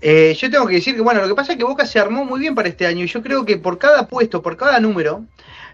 [0.00, 2.24] Eh, yo tengo que decir que, bueno, lo que pasa es que Boca se armó
[2.24, 3.04] muy bien para este año.
[3.04, 5.24] Y yo creo que por cada puesto, por cada número,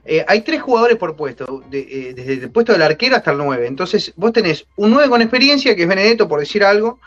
[0.05, 1.81] eh, hay tres jugadores por puesto, de-
[2.11, 3.67] eh, desde el puesto del arquero hasta el 9.
[3.67, 6.99] Entonces, vos tenés un 9 con experiencia, que es Benedetto, por decir algo.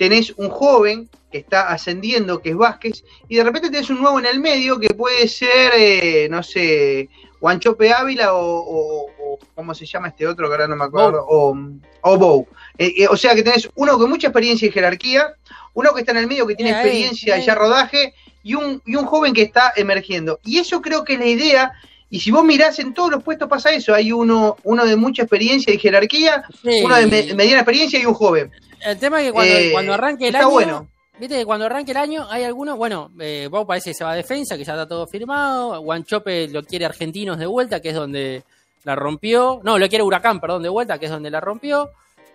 [0.00, 3.04] Tenés un joven que está ascendiendo, que es Vázquez.
[3.28, 7.10] Y de repente tenés un nuevo en el medio, que puede ser, eh, no sé,
[7.38, 10.48] Guanchope Ávila o, o- o- ¿Cómo se llama este otro?
[10.48, 11.22] Que ahora no me acuerdo.
[11.28, 11.54] O,
[12.00, 12.46] o Bow.
[12.78, 15.34] Eh, eh, o sea que tenés uno con mucha experiencia y jerarquía,
[15.74, 18.80] uno que está en el medio que tiene ahí, experiencia y ya rodaje, y un,
[18.86, 20.40] y un joven que está emergiendo.
[20.44, 21.72] Y eso creo que es la idea.
[22.10, 25.22] Y si vos mirás en todos los puestos pasa eso, hay uno, uno de mucha
[25.22, 28.50] experiencia y jerarquía, Sí, uno de me- mediana experiencia y un joven.
[28.84, 30.88] el tema es que cuando, Eh, cuando arranque el está año, bueno.
[31.20, 34.12] viste que cuando arranque el año hay algunos, bueno, eh, Bow parece que se va
[34.12, 37.94] a defensa, que ya está todo firmado, Guanchope lo quiere Argentinos de vuelta, que es
[37.94, 38.42] donde
[38.84, 41.90] la rompió, no, lo quiere Huracán, perdón, de vuelta, que es donde la rompió.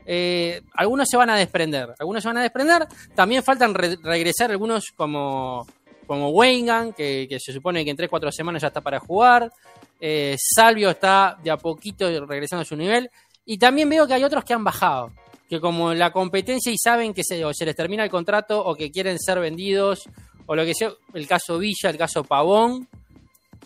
[0.06, 2.88] Eh, algunos se van a desprender, algunos se van a desprender.
[3.16, 5.66] También faltan re- regresar algunos como,
[6.06, 9.52] como Weingан, que, que se supone que en 3-4 semanas ya está para jugar.
[10.00, 13.10] Eh, Salvio está de a poquito regresando a su nivel.
[13.46, 15.12] Y también veo que hay otros que han bajado.
[15.50, 18.76] Que como la competencia y saben que se, o se les termina el contrato o
[18.76, 20.04] que quieren ser vendidos
[20.48, 22.88] o lo que sea, el caso Villa, el caso Pavón,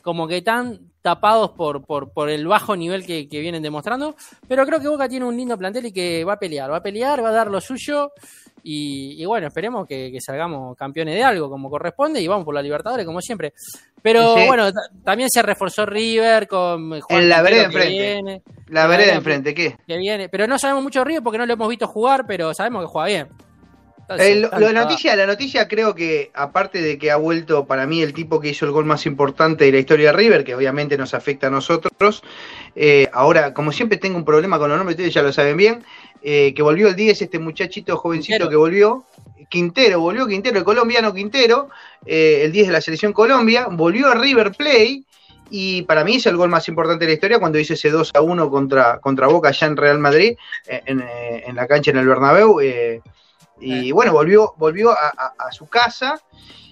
[0.02, 4.16] como que están tapados por, por, por el bajo nivel que, que vienen demostrando.
[4.48, 6.84] Pero creo que Boca tiene un lindo plantel y que va a pelear, va a
[6.84, 8.12] pelear, va a dar lo suyo.
[8.62, 12.54] Y, y bueno, esperemos que, que salgamos campeones de algo como corresponde y vamos por
[12.54, 13.54] la Libertadores como siempre.
[14.02, 14.46] Pero Sí.
[14.48, 17.90] bueno, ta- también se reforzó River con Juan En la vereda enfrente.
[17.90, 19.78] viene, La vereda enfrente, ¿qué?
[19.88, 20.28] que viene.
[20.28, 22.88] Pero no sabemos mucho de River porque no lo hemos visto jugar, pero sabemos que
[22.88, 23.28] juega bien.
[24.18, 28.02] Eh, lo, tanta- noticia, la noticia creo que, aparte de que ha vuelto para mí
[28.02, 30.98] el tipo que hizo el gol más importante de la historia de River, que obviamente
[30.98, 32.24] nos afecta a nosotros,
[32.76, 35.84] eh, ahora, como siempre tengo un problema con los nombres, ustedes ya lo saben bien,
[36.24, 38.50] eh, que volvió el 10, este muchachito jovencito Quintero.
[38.50, 39.04] que volvió,
[39.50, 41.70] Quintero, volvió Quintero, el colombiano Quintero,
[42.06, 45.06] eh, el 10 de la selección Colombia, volvió a River Play,
[45.52, 48.12] y para mí es el gol más importante de la historia cuando hizo ese 2
[48.14, 50.36] a 1 contra, contra Boca allá en Real Madrid,
[50.68, 53.02] eh, en, eh, en la cancha en el Bernabéu, eh,
[53.62, 56.20] y bueno, volvió, volvió a, a- a su casa.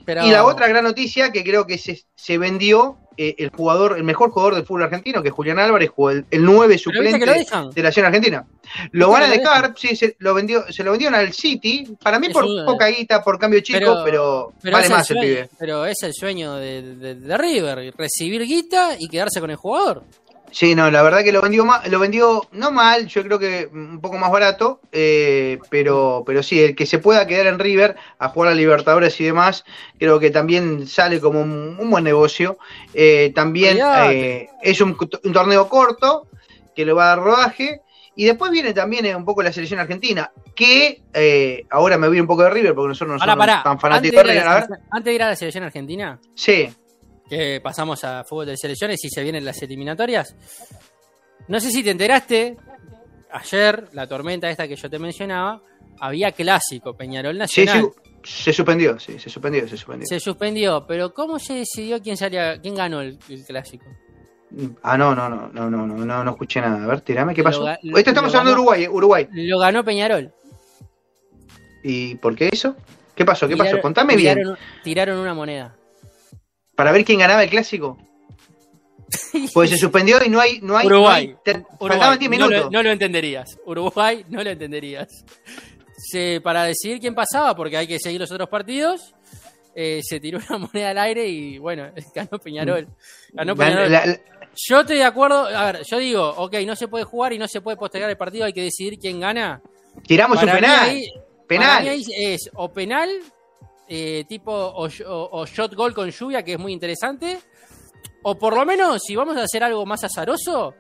[0.06, 3.98] pero- Y la otra gran noticia que creo que se, se vendió eh, el jugador,
[3.98, 6.68] el mejor jugador del fútbol argentino, que es Julián Álvarez, jugó el, el 9 ¿Pero
[6.70, 7.26] viste suplente
[7.74, 8.46] de la Nación Argentina.
[8.92, 12.20] Lo ¿Viste van a dejar, sí, se lo vendió, se lo vendieron al City, para
[12.20, 15.10] mí Es por un- poca guita, por cambio chico, pero- pero, Pero vale el más
[15.10, 15.50] el pibe.
[15.58, 20.04] Pero es el sueño de, de- de River, recibir guita y quedarse con el jugador.
[20.52, 23.70] Sí, no, la verdad que lo vendió ma- lo vendió no mal, yo creo que
[23.72, 27.96] un poco más barato, eh, pero, pero sí, el que se pueda quedar en River
[28.18, 29.66] a jugar a Libertadores y demás,
[30.00, 32.58] creo que también sale como un, un buen negocio.
[32.94, 33.78] Eh, también
[34.14, 36.28] eh, es un, un torneo corto
[36.76, 37.82] que le va a dar rodaje.
[38.16, 42.20] Y después viene también eh, un poco la selección argentina, que eh, ahora me voy
[42.20, 44.46] un poco de River porque nosotros no somos tan fanáticos de, River.
[44.46, 46.68] la antes de ir a la selección argentina, sí,
[47.30, 50.36] que pasamos a fútbol de selecciones y se vienen las eliminatorias.
[51.48, 52.58] No sé si te enteraste
[53.32, 55.62] ayer, la tormenta esta que yo te mencionaba,
[56.00, 57.90] había clásico, Peñarol Nacional.
[58.24, 60.06] sí, se suspendió, sí, se suspendió, se suspendió.
[60.08, 63.86] Se suspendió, pero ¿cómo se decidió quién salía, quién ganó el, el clásico?
[64.82, 66.82] Ah, no, no, no, no, no, no, no, no escuché nada.
[66.84, 67.66] A ver, tirame, ¿qué Lo pasó?
[67.66, 69.28] ga- Esto estamos lo hablando de Uruguay, eh, Uruguay.
[69.34, 70.32] Lo ganó Peñarol.
[71.84, 72.76] ¿Y por qué eso?
[73.16, 73.48] ¿Qué pasó?
[73.48, 73.72] ¿Qué pasó?
[73.78, 74.40] Tiraron- Contame bien.
[74.84, 75.76] Tiraron una moneda.
[76.78, 77.98] Para ver quién ganaba el clásico.
[79.54, 81.28] Pues se suspendió y no hay, no hay, Uruguay.
[81.28, 82.64] no hay- Uruguay, faltaban 10 no minutos.
[82.66, 83.58] lo, no lo entenderías.
[83.66, 85.08] Uruguay no lo entenderías.
[85.98, 89.14] Se, para decidir quién pasaba, porque hay que seguir los otros partidos,
[89.76, 92.88] eh, se tiró una moneda al aire y bueno, ganó Peñarol.
[93.34, 93.92] Ganó Peñarol.
[93.92, 94.20] la- la-
[94.56, 97.48] Yo estoy de acuerdo, a ver, yo digo, ok, no se puede jugar y no
[97.48, 99.62] se puede postergar el partido, hay que decidir quién gana.
[100.06, 100.80] tiramos un Para penal.
[100.90, 101.08] ahí-
[101.48, 101.68] penal.
[101.70, 103.10] Para mí ahí es o penal,
[103.88, 107.40] eh, tipo, o, o- o shot goal con lluvia, que es muy interesante.
[108.24, 110.74] O por lo menos, si vamos a hacer algo más azaroso,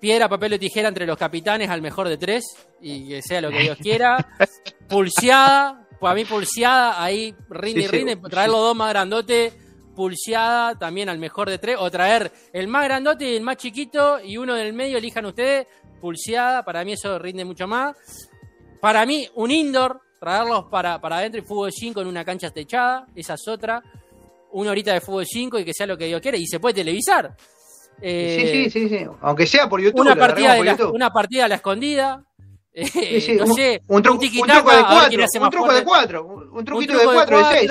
[0.00, 2.44] piedra, papel o tijera entre los capitanes al mejor de tres,
[2.80, 4.16] y que sea lo que Dios quiera.
[4.88, 8.20] pulseada, para mí pulseada, ahí rinde y sí, rinde, sí.
[8.30, 9.54] traer los dos más grandotes,
[9.94, 14.20] pulseada también al mejor de tres, o traer el más grandote y el más chiquito,
[14.20, 15.66] y uno del medio, elijan ustedes,
[16.00, 17.96] pulseada, para mí eso rinde mucho más.
[18.80, 23.06] Para mí, un indoor, traerlos para, para adentro y fútbol 5 en una cancha techada,
[23.14, 23.82] esa es otra.
[24.52, 26.74] Una horita de fútbol 5 y que sea lo que Dios quiera, y se puede
[26.74, 27.36] televisar.
[28.00, 29.06] Eh, Sí, sí, sí, sí.
[29.22, 30.00] Aunque sea por YouTube.
[30.00, 30.94] una, partida de por la, YouTube.
[30.94, 32.24] una partida a la escondida.
[32.72, 35.84] Eh, Sí, sí, no un, sé, un truco, un truco de cuatro, un truco de
[35.84, 37.70] cuatro, un, un Un truquito de cuatro, de seis.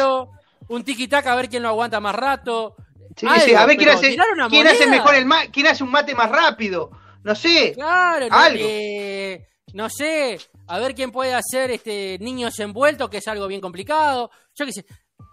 [0.69, 2.75] Un tiquitaca a ver quién lo aguanta más rato.
[3.15, 4.17] Sí, Algo, sí, a ver quién hace,
[4.49, 6.91] quién hace mejor el ma quién hace un mate más rápido.
[7.23, 7.71] No sé.
[7.73, 8.59] Claro, Algo.
[8.61, 9.47] eh,
[9.77, 14.31] no sé, a ver quién puede hacer este niños envueltos, que es algo bien complicado.
[14.55, 14.85] Yo qué sé.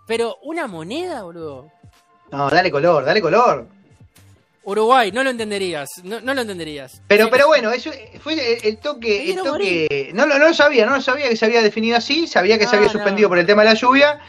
[0.06, 1.72] Pero una moneda, boludo.
[2.30, 3.66] No, dale color, dale color.
[4.64, 5.88] Uruguay, no lo entenderías.
[6.02, 7.00] No, no lo entenderías.
[7.08, 7.90] Pero, Sí, pero bueno, eso
[8.20, 8.34] fue
[8.68, 10.10] el, toque, el toque.
[10.14, 12.64] No, lo- no lo sabía, no lo sabía que se había definido así, sabía que
[12.66, 12.92] se No, había no.
[12.92, 14.20] suspendido por el tema de la lluvia.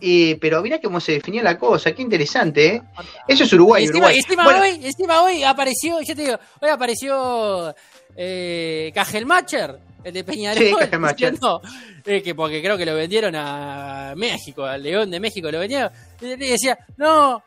[0.00, 2.82] Y, pero mira cómo se definió la cosa, qué interesante, ¿eh?
[3.28, 4.16] Eso es Uruguay, encima, Uruguay.
[4.18, 7.74] encima Bueno, hoy, encima hoy apareció, yo te digo, hoy apareció
[8.16, 11.32] eh, Cajelmacher, el de Peñarol, Sí, Cajelmacher.
[11.32, 11.62] diciendo,
[12.04, 15.90] eh, que porque creo que lo vendieron a México, al León de México lo vendieron,
[16.20, 17.42] y decía, no,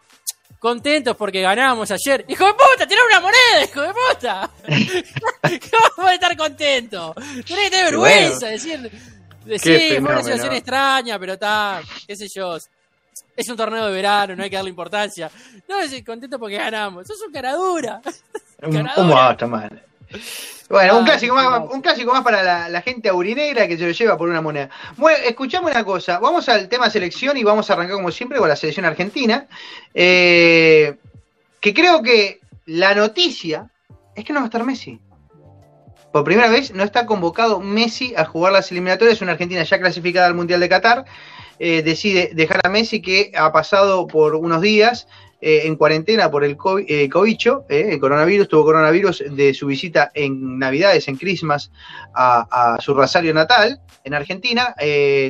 [0.59, 2.25] contentos porque ganamos ayer.
[2.27, 4.49] Hijo de puta, tiró una moneda, hijo de puta.
[5.71, 7.13] ¿Cómo puede estar contento?
[7.15, 8.91] Tenés que tener vergüenza, decir,
[9.45, 12.57] decir, fue una situación extraña, pero está, qué sé yo.
[13.35, 15.29] Es un torneo de verano, no hay que darle importancia.
[15.67, 17.05] No, estoy contento porque ganamos.
[17.05, 18.01] Sos un caradura.
[18.63, 19.07] un, un
[19.51, 19.83] mal.
[20.69, 23.85] Bueno, un Ah, clásico más, un clásico más para la, la gente aurinegra que se
[23.85, 24.69] lo lleva por una moneda.
[24.97, 28.49] Bueno, escuchamos una cosa, vamos al tema selección y vamos a arrancar como siempre con
[28.49, 29.47] la selección argentina.
[29.93, 30.95] Eh,
[31.61, 33.69] que creo que la noticia
[34.15, 34.99] es que no va a estar Messi.
[36.11, 39.21] Por primera vez no está convocado Messi a jugar las eliminatorias.
[39.21, 41.05] Una Argentina ya clasificada al Mundial de Qatar.
[41.59, 45.07] Eh, decide dejar a Messi que ha pasado por unos días
[45.39, 50.09] eh, en cuarentena por el eh, covicho, eh, el coronavirus, tuvo coronavirus de su visita
[50.15, 51.71] en Navidades, en Christmas,
[52.15, 54.73] a, su Rosario natal, en Argentina.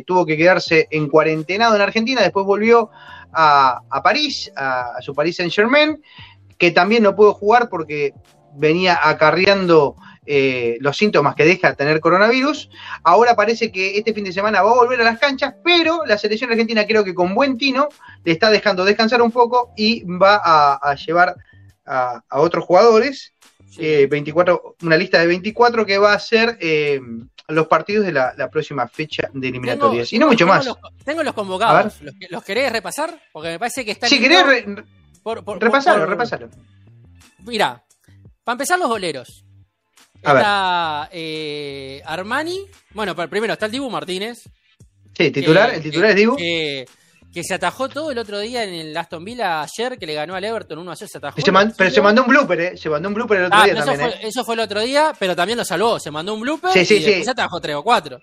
[0.06, 2.90] tuvo que quedarse en cuarentenado en Argentina, después volvió
[3.34, 6.02] a, a París, a, a su París Saint Germain,
[6.58, 8.14] que también no pudo jugar porque
[8.56, 9.98] venía acarreando
[10.28, 12.70] eh, los síntomas que deja tener coronavirus.
[13.04, 16.18] Ahora parece que este fin de semana va a volver a las canchas, pero la
[16.18, 17.88] selección argentina creo que con buen tino
[18.24, 21.36] le está dejando descansar un poco y va a, a llevar
[21.86, 23.34] a, a otros jugadores.
[23.80, 27.00] eh, 24, una lista de 24 que va a ser eh,
[27.50, 30.12] los partidos de la, la próxima fecha de eliminatorias.
[30.12, 30.66] y no mucho tengo más.
[30.66, 32.02] Los, tengo los convocados.
[32.02, 33.22] ¿Los, los querés repasar?
[33.32, 34.08] Porque me parece que está.
[34.08, 34.66] Si querés, re-
[35.24, 36.50] por, por- repasalo, por- repasalo.
[37.46, 37.84] Mira,
[38.44, 39.46] para empezar los goleros.
[40.22, 42.60] Está eh, Armani.
[42.94, 44.40] Bueno, primero está el Dibu Martínez.
[45.16, 46.36] Sí, titular, que- el titular es Dibu.
[46.36, 46.86] Que,
[47.34, 50.36] que se atajó todo el otro día en el Aston Villa ayer, que le ganó
[50.36, 51.10] al Everton 1 a 0.
[51.12, 51.42] Se atajó.
[51.42, 52.78] Se man- pero se mandó un blooper, ¿eh?
[52.78, 54.28] Se mandó un blooper el otro Ah, día eso, también, fue, ¿eh?
[54.28, 56.00] eso fue el otro día, pero también lo salvó.
[56.00, 57.24] Se mandó un blooper Sí, sí, y sí.
[57.24, 58.20] se atajó 3 o 4.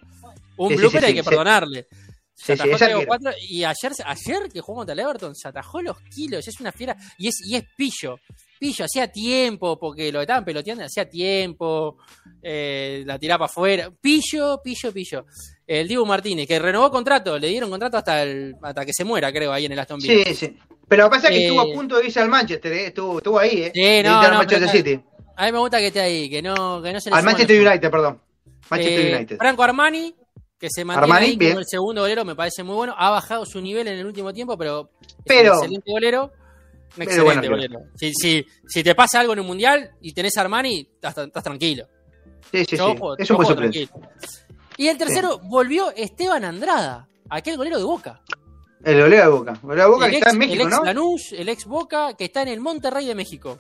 [0.57, 1.86] Un blooper hay que perdonarle.
[2.34, 3.09] Se atajó es 3 o arquero.
[3.09, 6.47] 4 y ayer, ayer que jugó contra el Everton se atajó los kilos.
[6.47, 8.18] Es una fiera y es, y es pillo.
[8.65, 11.99] Pillo, hacía tiempo, porque lo estaban peloteando, hacía tiempo.
[12.43, 13.91] eh, la tiraba afuera.
[14.01, 15.27] Pillo, pillo, pillo.
[15.67, 19.31] El Dibu Martínez, que renovó contrato, le dieron contrato hasta, el, hasta que se muera,
[19.33, 20.25] creo, ahí en el Aston Villa.
[20.27, 20.57] Sí, sí.
[20.89, 22.87] Pero pasa que Eh, estuvo a punto de irse al Manchester, ¿eh?
[22.87, 23.73] Estuvo, estuvo ahí, ¿eh?
[23.75, 25.01] Sí, no, al no, Manchester City.
[25.37, 27.62] A mí me gusta que esté ahí, que no, que no se le Al Manchester
[27.62, 28.21] los- United, perdón.
[28.71, 29.37] Manchester Eh, United.
[29.39, 30.15] Franco Armani,
[30.59, 32.95] que se mantiene Armani, ahí como el segundo golero, me parece muy bueno.
[32.97, 36.33] Ha bajado su nivel en el último tiempo, pero es Pero- un excelente golero.
[36.97, 37.80] Excelente bueno, golero.
[37.95, 41.42] Si, si, si te pasa algo en un mundial y tenés a Armani, estás, estás
[41.42, 41.86] tranquilo.
[42.53, 42.82] Sí, sí, sí.
[43.18, 43.90] Es un buen tranquilo.
[44.76, 48.20] Y el tercero volvió Esteban Andrada, aquel golero de Boca.
[48.84, 49.53] El goleo de Boca.
[49.53, 50.84] El goleo de Boca el que ex, está en México, el ex ¿no?
[50.84, 53.59] Lanús, el ex Boca, que está en el Monterrey de México.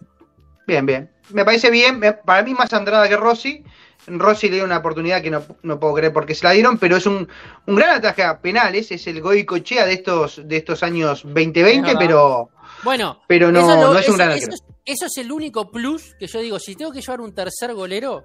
[0.66, 1.10] Bien, bien.
[1.30, 2.00] Me parece bien.
[2.24, 3.64] Para mí más Andrada que Rossi.
[4.06, 6.78] Rossi le dio una oportunidad que no, no puedo creer por qué se la dieron,
[6.78, 7.26] pero es un,
[7.66, 8.90] un gran ataque a penales.
[8.90, 11.98] Es el Goicochea de estos, de estos años 2020, Es verdad.
[11.98, 12.50] pero,
[12.84, 14.50] Bueno, pero no, eso, no es un gran eso
[14.86, 18.24] eso es el único plus que yo digo, si tengo que llevar un tercer golero,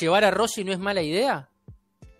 [0.00, 1.48] llevar a Rossi no es mala idea.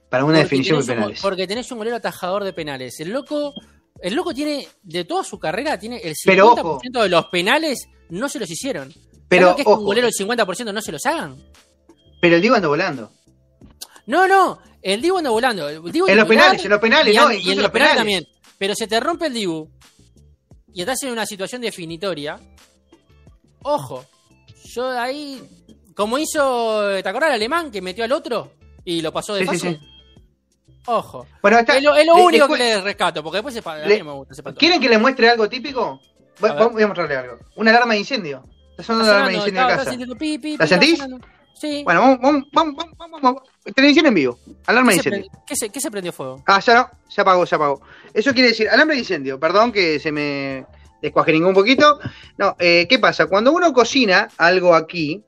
[0.08, 1.20] Para una definición de un- penales.
[1.20, 3.00] porque tenés un golero atajador de penales.
[3.00, 3.52] El loco,
[4.00, 6.80] el loco tiene, de toda su carrera, tiene el 50% Pero ojo.
[7.02, 8.92] de los penales no se los hicieron.
[9.28, 11.36] Pero, ¿Sabés lo que es un golero el 50% no se los hagan?
[12.20, 13.10] Pero el Divo anda volando.
[14.06, 15.68] No, no, el Dibu anda volando.
[15.68, 17.96] El Dibu En los penales, en los penales, y, no, y en los penales.
[17.96, 18.24] también.
[18.58, 19.68] Pero se te rompe el Dibu
[20.74, 22.38] y estás en una situación definitoria.
[23.62, 24.04] Ojo,
[24.64, 25.40] yo ahí,
[25.94, 28.52] como hizo, ¿te acordás el alemán que metió al otro
[28.84, 29.70] y lo pasó de Sí, fase?
[29.72, 29.78] sí.
[30.86, 31.26] Ojo.
[31.40, 33.74] Bueno, está, Es lo, es lo le- único que le rescato, porque después se a
[33.74, 34.52] mí le- me gusta.
[34.54, 36.00] ¿Quieren que les muestre algo típico?
[36.40, 36.68] Voy, A ver.
[36.70, 37.38] voy a mostrarle algo.
[37.56, 38.42] Una alarma de incendio.
[38.72, 39.80] Está sonando la alarma de incendio en está- casa.
[39.82, 40.98] está sintiendo pi, pi, ¿La pi, sentís?
[40.98, 41.26] sonando.
[41.62, 41.84] Sí.
[41.84, 42.18] Bueno, vamos,
[42.52, 43.42] vamos, vamos, vamos, vamos.
[43.72, 44.36] Televisión en vivo.
[44.66, 45.30] Alarma de ¿Qué, se incendio.
[45.46, 46.42] qué se, qué se prendió fuego?
[46.44, 47.80] Ah, ya no, se apagó, se apagó.
[48.12, 50.66] Eso quiere decir, alambre de incendio, perdón que se me
[51.00, 52.00] descuajeringó un poquito.
[52.36, 53.26] No, eh, ¿qué pasa?
[53.26, 55.22] Cuando uno cocina algo aquí,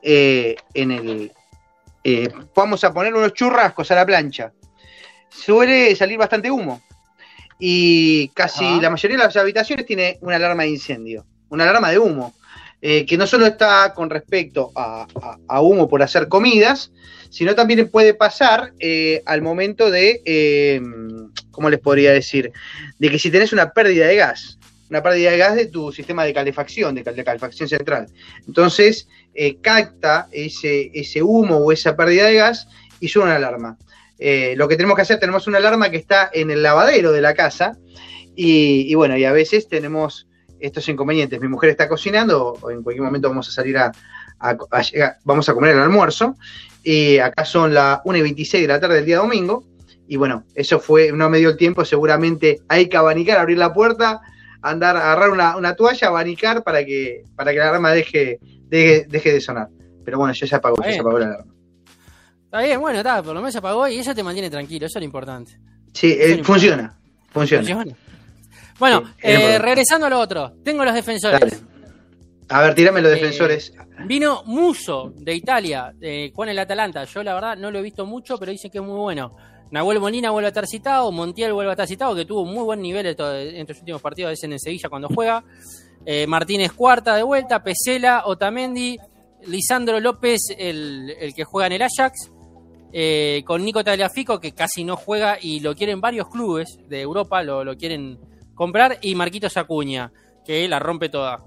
[0.00, 1.32] eh, en el.
[2.04, 4.52] eh, vamos a poner unos churrascos a la plancha,
[5.28, 6.82] suele salir bastante humo.
[7.58, 8.82] Y casi Ajá.
[8.82, 12.32] la mayoría de las habitaciones tiene una alarma de incendio, una alarma de humo.
[12.86, 15.06] Eh, que no solo está con respecto a,
[15.62, 16.92] humo por hacer comidas,
[17.30, 20.82] sino también puede pasar eh, al momento de, eh,
[21.50, 22.52] ¿cómo les podría decir?
[22.98, 24.58] De que si tenés una pérdida de gas,
[24.90, 28.06] una pérdida de gas de tu sistema de calefacción, de, cal- de calefacción central.
[28.46, 29.08] Entonces,
[29.62, 32.68] capta ese, humo o esa pérdida de gas
[33.00, 33.78] y suena una alarma.
[34.56, 37.32] Lo que tenemos que hacer, tenemos una alarma que está en el lavadero de la
[37.32, 37.78] casa
[38.36, 40.26] y, y bueno, y a veces tenemos
[40.66, 41.40] estos inconvenientes.
[41.40, 43.92] Mi mujer está cocinando, o en cualquier momento vamos a salir a,
[44.40, 46.36] a- a llegar- vamos a comer el almuerzo.
[46.82, 49.64] Y acá son las 1 y 26 de la tarde del día domingo.
[50.06, 53.72] Y bueno, eso fue, no me dio el tiempo, seguramente hay que abanicar, abrir la
[53.72, 54.20] puerta,
[54.60, 58.38] andar, agarrar una, una toalla, abanicar para que, para que la alarma deje,
[58.68, 59.68] deje, deje de sonar.
[60.04, 61.52] Pero bueno, ya se apagó, ya se apagó la alarma.
[62.44, 64.98] Está bien, bueno, está, por lo menos se apagó y eso te mantiene tranquilo, eso
[64.98, 65.58] es lo importante.
[65.94, 66.94] Sí, eh, funciona.
[67.32, 67.62] Funciona.
[68.78, 71.40] Bueno, Sí, eh, regresando a lo otro, tengo los defensores.
[71.40, 71.74] Dale.
[72.48, 73.72] A ver, tirame los Eh, defensores.
[74.06, 77.04] Vino Muso de Italia, eh, con el Atalanta.
[77.04, 79.34] Yo la verdad no lo he visto mucho, pero dicen que es muy bueno.
[79.70, 82.62] Nahuel Molina vuelve a estar citado, Montiel vuelve a estar citado, que tuvo un muy
[82.64, 85.42] buen nivel en, to- en estos últimos partidos, a veces en Sevilla cuando juega.
[86.04, 88.98] Eh, Martínez cuarta de vuelta, Pesela, Otamendi,
[89.46, 92.30] Lisandro López, el, el que juega en el Ajax,
[92.92, 97.42] eh, con Nico Tagliafico, que casi no juega y lo quieren varios clubes de Europa,
[97.42, 98.18] lo, lo quieren
[98.54, 100.12] comprar, y Marquitos Acuña,
[100.44, 101.44] que la rompe toda.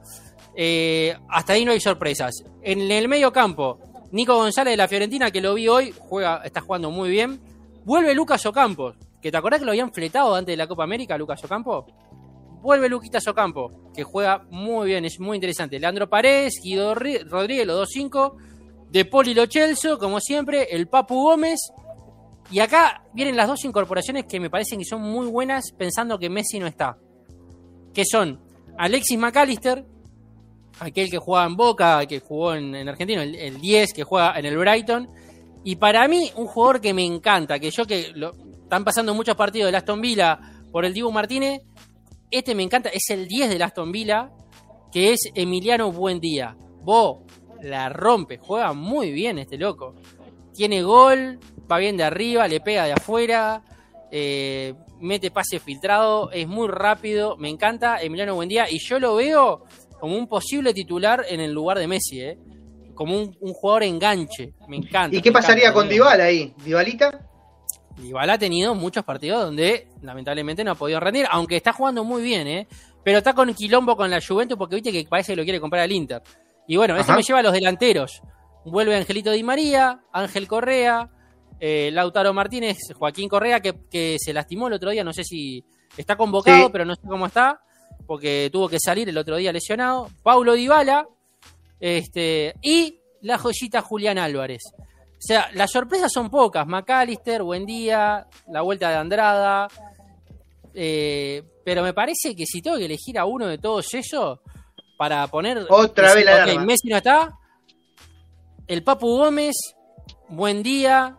[0.55, 2.43] Eh, hasta ahí no hay sorpresas.
[2.61, 3.79] En el medio campo,
[4.11, 7.39] Nico González de la Fiorentina, que lo vi hoy, juega, está jugando muy bien.
[7.83, 11.17] Vuelve Lucas Ocampo, que te acordás que lo habían fletado antes de la Copa América,
[11.17, 11.85] Lucas Ocampo.
[12.61, 15.79] Vuelve Luquitas Ocampo, que juega muy bien, es muy interesante.
[15.79, 18.35] Leandro Paredes, Guido Rodríguez, los 2-5.
[18.89, 21.59] De Poli Lo Celso, como siempre, el Papu Gómez.
[22.49, 26.29] Y acá vienen las dos incorporaciones que me parecen que son muy buenas pensando que
[26.29, 26.97] Messi no está.
[27.93, 28.39] Que son
[28.77, 29.85] Alexis McAllister,
[30.79, 34.37] aquel que jugaba en Boca, que jugó en, en Argentina, el, el 10 que juega
[34.39, 35.09] en el Brighton.
[35.63, 38.33] Y para mí, un jugador que me encanta, que yo que lo,
[38.63, 40.39] están pasando muchos partidos de Aston Villa
[40.71, 41.61] por el Dibu Martínez,
[42.29, 44.29] este me encanta, es el 10 del Aston Villa,
[44.91, 46.55] que es Emiliano Buendía.
[46.83, 47.19] Vos
[47.61, 49.95] la rompe, juega muy bien este loco.
[50.53, 51.39] Tiene gol,
[51.71, 53.61] va bien de arriba, le pega de afuera,
[54.11, 59.63] eh, mete pase filtrado, es muy rápido, me encanta Emiliano Buendía y yo lo veo
[59.99, 62.37] como un posible titular en el lugar de Messi, ¿eh?
[62.93, 65.15] como un, un jugador enganche, me encanta.
[65.15, 65.89] ¿Y qué pasaría encanta, con.
[65.89, 66.53] Dybala ahí?
[66.63, 67.27] ¿Dibalita?
[67.97, 72.21] Dybala ha tenido muchos partidos donde lamentablemente no ha podido rendir, aunque está jugando muy
[72.21, 72.67] bien, ¿eh?
[73.03, 75.83] Pero está con quilombo con la Juventus porque viste que parece que lo quiere comprar
[75.83, 76.21] al Inter.
[76.67, 78.21] Y bueno, eso me lleva a los delanteros.
[78.65, 81.09] Vuelve Angelito Di María, Ángel Correa,
[81.59, 85.63] eh, Lautaro Martínez, Joaquín Correa, que, que se lastimó el otro día, no sé si
[85.97, 86.69] está convocado, Sí.
[86.71, 87.59] pero no sé cómo está,
[88.05, 90.09] porque tuvo que salir el otro día lesionado.
[90.23, 91.07] Paulo Dybala,
[91.79, 94.61] este, y la joyita Julián Álvarez.
[94.75, 96.67] O sea, las sorpresas son pocas.
[96.67, 99.67] McAllister, Buendía, la vuelta de Andrada.
[100.73, 104.39] Eh, pero me parece que si tengo que elegir a uno de todos esos
[104.95, 105.65] para poner.
[105.69, 106.65] Otra vez la ok, alarma.
[106.65, 107.35] Messi no está.
[108.67, 109.55] El Papu Gómez
[110.29, 111.17] buen día,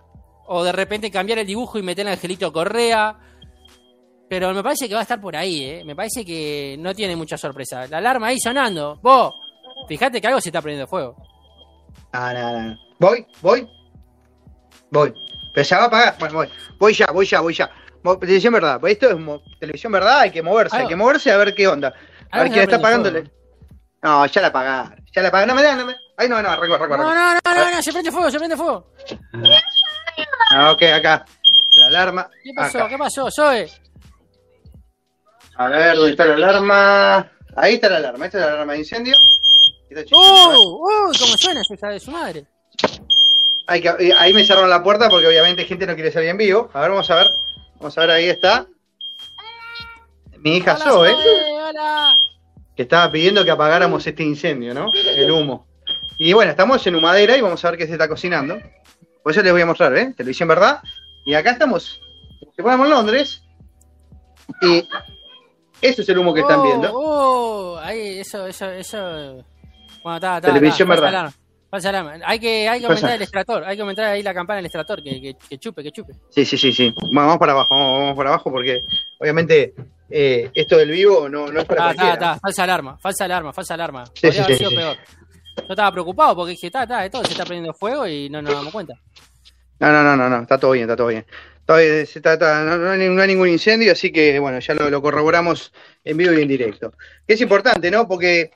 [0.48, 3.16] o de repente cambiar el dibujo y meter al Angelito Correa.
[4.28, 5.82] Pero me parece que va a estar por ahí, ¿eh?
[5.86, 7.86] Me parece que no tiene mucha sorpresa.
[7.86, 8.98] La alarma ahí sonando.
[9.02, 9.32] Vos,
[9.88, 11.16] fíjate que algo se está prendiendo fuego.
[12.12, 12.76] Ah, no, no, no.
[12.98, 13.68] Voy, voy.
[14.90, 15.14] Voy.
[15.54, 16.16] Pero ya va a apagar.
[16.18, 16.48] Bueno, voy.
[16.78, 17.70] Voy ya, voy ya, voy ya.
[18.02, 18.78] Mo- Televisión verdad.
[18.80, 21.66] Pues Esto es televisión verdad, hay que moverse, hay Algo- que moverse a ver qué
[21.66, 21.94] onda.
[22.30, 23.30] A ver quién está a pagándole.
[24.02, 24.94] No, ya la apagaron.
[25.14, 25.48] Ya la apagaron.
[25.48, 25.94] No me da, no me.
[26.18, 27.04] Ay, no, no, recuerda, No, recuerda.
[27.04, 28.92] no, no, no, no, se prende fuego, se prende fuego.
[30.50, 31.24] Ah, ok, acá.
[31.76, 32.28] La alarma.
[32.42, 32.78] ¿Qué pasó?
[32.78, 32.88] Acá.
[32.88, 33.68] ¿Qué pasó, Zoe?
[35.56, 37.30] A ver, ¿dónde está la alarma?
[37.56, 38.26] Ahí está la alarma.
[38.26, 39.14] Esta es la alarma de incendio.
[40.12, 40.16] ¡Uh!
[40.16, 41.12] ¡Uh!
[41.18, 42.44] ¿Cómo suena esa de su madre?
[43.68, 46.70] Que- eh, ahí me cerraron la puerta porque obviamente gente no quiere salir en vivo.
[46.72, 47.26] A ver, vamos a ver.
[47.76, 48.66] Vamos a ver, ahí está.
[50.38, 52.16] Mi hija Hola, Zoe, Hola.
[52.76, 54.90] que estaba pidiendo que apagáramos este incendio, ¿no?
[54.94, 55.66] El humo.
[56.18, 58.58] Y bueno, estamos en humadera y vamos a ver qué se está cocinando.
[59.28, 60.14] Por eso les voy a mostrar, ¿eh?
[60.16, 60.80] Televisión verdad.
[61.26, 62.00] Y acá estamos,
[62.56, 63.42] si fuéramos en Londres.
[64.62, 64.88] Y
[65.82, 66.90] eso es el humo que están Oh, viendo.
[66.94, 69.44] Oh, ahí, eso, eso, eso.
[70.02, 70.40] Bueno, está, está.
[70.48, 71.30] Televisión está, verdad.
[71.70, 72.14] falsa alarma.
[72.24, 73.00] Hay que, hay que Falsa.
[73.02, 75.82] aumentar el extractor, hay que aumentar ahí la campana del extractor, que, que, que chupe,
[75.82, 76.14] que chupe.
[76.30, 76.94] Sí, sí, sí, sí.
[76.98, 78.82] Bueno, vamos para abajo, vamos, vamos para abajo porque
[79.20, 79.74] obviamente
[80.08, 82.14] eh, esto del vivo no, no es para Está, está, cualquiera.
[82.14, 84.04] está, falsa alarma, falsa alarma, falsa alarma.
[84.06, 84.76] Sí, Podría sí, haber sido sí.
[84.76, 84.96] peor.
[85.66, 88.54] Yo estaba preocupado porque dije, está, está, todo se está prendiendo fuego y no nos
[88.54, 88.94] damos cuenta.
[89.80, 91.24] No, no, no, no, no, está todo bien, está todo bien.
[91.68, 96.48] Está- no, hay, ningún incendio, así que bueno, ya lo, corroboramos en vivo y en
[96.48, 96.94] directo.
[97.26, 98.08] Que es importante, ¿no?
[98.08, 98.50] Porque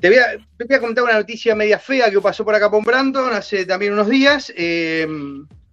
[0.00, 3.32] te voy, a, te contar una noticia media fea que pasó por acá por Branton
[3.32, 4.52] hace también unos días.
[4.56, 5.06] Eh,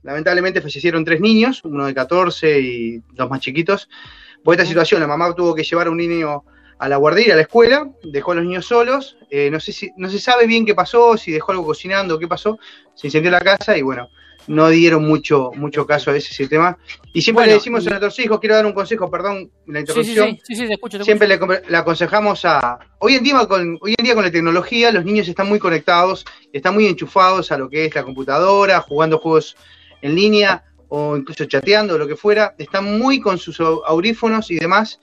[0.03, 3.89] lamentablemente fallecieron tres niños, uno de 14 y dos más chiquitos.
[4.43, 6.45] Por esta situación, la mamá tuvo que llevar a un niño
[6.79, 9.17] a la guardería, a la escuela, dejó a los niños solos.
[9.29, 12.27] Eh, no, sé si, no se sabe bien qué pasó, si dejó algo cocinando, qué
[12.27, 12.57] pasó.
[12.93, 14.09] Se incendió la casa y bueno,
[14.47, 16.77] no dieron mucho, mucho caso a ese, ese tema.
[17.13, 19.79] Y siempre Bueno, le decimos y- a nuestros hijos, quiero dar un consejo, perdón la
[19.79, 20.31] interrupción.
[20.31, 22.79] sí, sí, sí, te escucho, te Siempre le, le aconsejamos a.
[22.99, 26.25] Hoy en, día con, hoy en día con la tecnología, los niños están muy conectados,
[26.51, 29.55] están muy enchufados a lo que es la computadora, jugando juegos
[30.01, 32.53] en línea o incluso chateando, lo que fuera.
[32.57, 34.99] Están muy con sus au- audífonos y demás.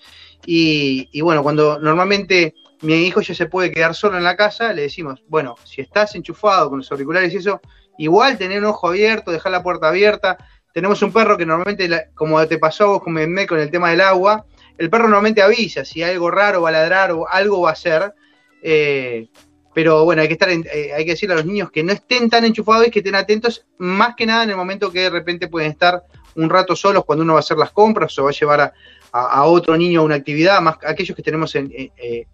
[0.47, 4.73] Y, y bueno, cuando normalmente mi hijo ya se puede quedar solo en la casa,
[4.73, 7.61] le decimos, bueno, si estás enchufado con los auriculares y eso,
[7.99, 10.39] igual tener un ojo abierto, dejar la puerta abierta.
[10.73, 13.15] Tenemos un perro que normalmente, como te pasó vos con
[13.47, 14.47] con el tema del agua,
[14.79, 18.15] el perro normalmente avisa si algo raro va a ladrar o algo va a hacer.
[18.63, 19.29] eh,
[19.73, 22.29] pero bueno, hay que estar, eh, hay que decirle a los niños que no estén
[22.29, 25.47] tan enchufados y que estén atentos, más que nada en el momento que de repente
[25.47, 26.03] pueden estar
[26.35, 28.73] un rato solos cuando uno va a hacer las compras o va a llevar a,
[29.13, 32.27] a- a otro niño a una actividad, más aquellos que tenemos en, eh, eh,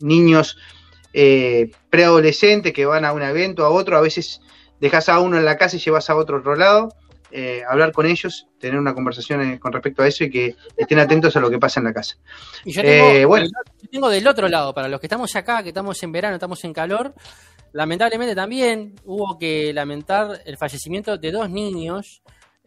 [0.00, 0.56] niños
[1.12, 4.40] eh, preadolescentes que van a un evento, a otro, a veces
[4.80, 6.88] dejas a uno en la casa y llevas a otro otro lado.
[7.32, 10.98] eh, hablar con ellos, tener una conversación eh, con respecto a eso y que estén
[10.98, 12.16] atentos a lo que pasa en la casa.
[12.64, 13.46] Y yo tengo, Eh, bueno.
[13.80, 16.64] yo tengo del otro lado, para los que estamos acá, que estamos en verano, estamos
[16.64, 17.14] en calor,
[17.72, 22.20] lamentablemente también hubo que lamentar el fallecimiento de dos niños,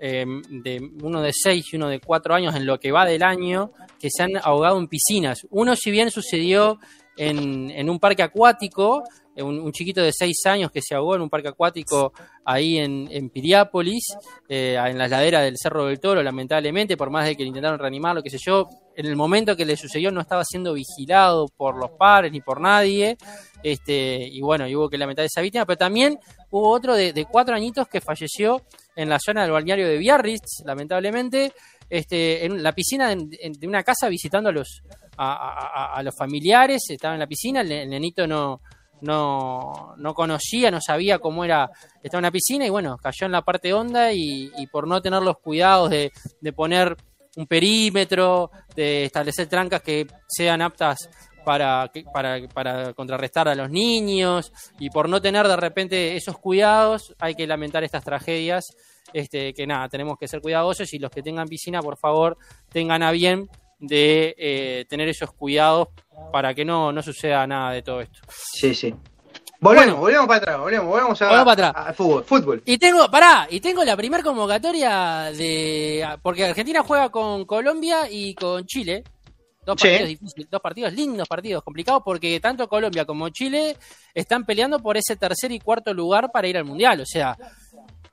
[0.06, 3.24] eh, de uno de 6 y uno de 4 años en lo que va del
[3.24, 5.48] año, que se han ahogado en piscinas.
[5.50, 6.78] Uno si bien sucedió
[7.16, 11.22] en, en un parque acuático, eh, un, chiquito de 6 años que se ahogó en
[11.22, 12.12] un parque acuático
[12.44, 14.04] ahí en, en Piriápolis,
[14.50, 18.22] eh, en la ladera del Cerro del Toro, lamentablemente, por más de que intentaron reanimarlo,
[18.22, 21.92] qué sé yo, en el momento que le sucedió no estaba siendo vigilado por los
[21.92, 23.18] padres ni por nadie,
[23.64, 27.24] este, y bueno, y hubo que lamentar esa víctima, pero también hubo otro de, de
[27.24, 28.62] cuatro añitos que falleció
[28.96, 31.54] en la zona del balneario de Biarritz, lamentablemente,
[31.90, 34.84] este, en la piscina de, una casa visitando a los,
[35.18, 38.62] a, los familiares, estaba en la piscina, el, el nenito no,
[39.02, 41.70] no, no conocía, no sabía cómo era,
[42.02, 45.02] estaba en la piscina y bueno, cayó en la parte honda y, y por no
[45.02, 46.96] tener los cuidados de, de poner
[47.36, 51.10] un perímetro, de establecer trancas que sean aptas
[51.44, 57.14] para, para, para contrarrestar a los niños y por no tener de repente esos cuidados
[57.20, 58.76] hay que lamentar estas tragedias.
[59.12, 62.38] Este, que nada, tenemos que ser cuidadosos y los que tengan piscina, por favor,
[62.70, 63.48] tengan a bien
[63.80, 65.90] de eh, tener esos cuidados
[66.32, 68.20] para que no, no suceda nada de todo esto.
[68.30, 68.96] Sí, sí.
[69.60, 69.98] Volvemos, Bueno.
[70.02, 72.62] volvemos para atrás, volvemos, volvemos a, Volvemos para a- a fútbol, fútbol.
[72.66, 76.06] Y tengo, pará, y tengo la primera convocatoria de.
[76.22, 79.04] Porque Argentina juega con Colombia y con Chile.
[79.66, 79.88] Dos Sí.
[79.88, 83.78] partidos difíciles, dos partidos lindos, partidos complicados, porque tanto Colombia como Chile
[84.14, 87.00] están peleando por ese tercer y cuarto lugar para ir al Mundial.
[87.02, 87.38] O sea,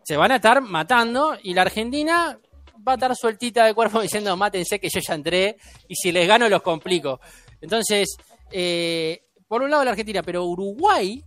[0.04, 2.38] se van a estar matando y la Argentina
[2.86, 5.56] va a estar sueltita de cuerpo diciendo, mátense que yo ya entré
[5.88, 7.20] y si les gano los complico.
[7.60, 8.16] Entonces,
[8.52, 11.22] eh, por un lado la Argentina, pero Uruguay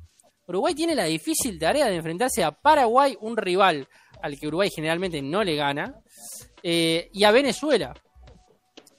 [0.45, 3.88] Uruguay tiene la difícil tarea de enfrentarse a Paraguay, un rival
[4.21, 5.95] al que Uruguay generalmente no le gana,
[6.61, 7.93] eh, y a Venezuela.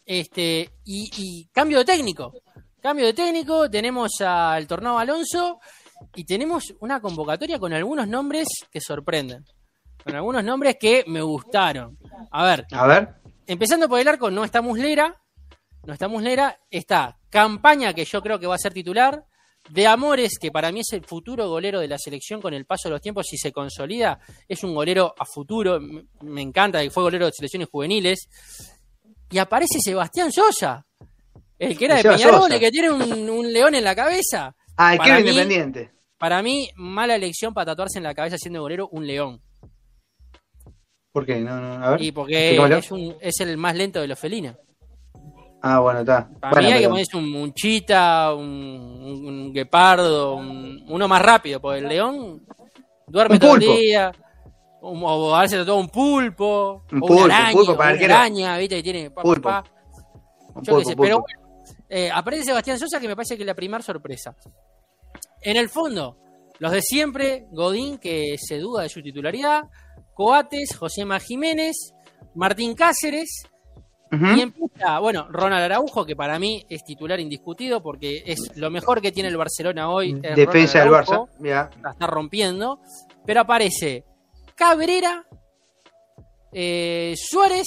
[0.07, 2.33] Este, y, y cambio de técnico.
[2.81, 5.59] Cambio de técnico, tenemos al Tornado Alonso
[6.15, 9.45] y tenemos una convocatoria con algunos nombres que sorprenden.
[10.05, 11.97] Con algunos nombres que me gustaron.
[12.31, 13.09] A ver, A ver.
[13.47, 15.19] empezando por el arco, no está Muslera.
[15.87, 16.59] No está Muslera.
[16.71, 19.25] Está Campaña, que yo creo que va a ser titular.
[19.71, 22.89] De Amores, que para mí es el futuro golero de la selección con el paso
[22.89, 25.81] de los tiempos, si se consolida, es un golero a futuro.
[26.21, 28.29] Me encanta que fue golero de selecciones juveniles.
[29.35, 30.87] Y aparece Sebastián Sosa,
[31.59, 32.55] el que era de Seba Peñarol, Sosa.
[32.55, 34.55] el que tiene un, un león en la cabeza.
[34.77, 35.91] Ah, el que mí- independiente.
[36.19, 39.43] Para mí, mala elección para tatuarse en la cabeza siendo golero un león.
[41.11, 41.41] ¿Por qué?
[41.41, 42.03] No, no, a ver.
[42.03, 44.57] Y porque es, un- es el más lento de los felinos.
[45.63, 46.29] Ah, bueno, está.
[46.41, 48.47] Para Bueno, mí hay que ponerse un, un chita, un,
[49.27, 52.47] un- guepardo, un- uno más rápido, porque el león
[53.09, 54.13] duerme todo el día.
[54.91, 57.97] Un- o a veces todo un pulpo, Un o pulpo, una araña, pulpo para o
[57.97, 58.77] una araña, ¿viste?
[58.77, 59.43] Que tiene pa, pa, Pulpo.
[59.49, 59.65] pa.
[60.55, 61.39] un Yo pulpo, qué sé, pero bueno,
[61.89, 64.35] eh, aparece Sebastián Sosa que me parece que es la primera sorpresa.
[65.43, 66.17] En el fondo,
[66.59, 69.65] los de siempre, Godín, que se duda de su titularidad,
[70.15, 71.93] Coates, Josema Jiménez,
[72.35, 73.47] Martín Cáceres,
[74.13, 79.01] y empieza, bueno, Ronald Araujo, que para mí es titular indiscutido porque es lo mejor
[79.03, 80.21] que tiene el Barcelona hoy.
[80.23, 81.29] es Defensa del Barça.
[81.83, 82.79] La está rompiendo.
[83.27, 84.05] Pero aparece
[84.55, 85.25] Cabrera,
[86.53, 87.67] eh, Suárez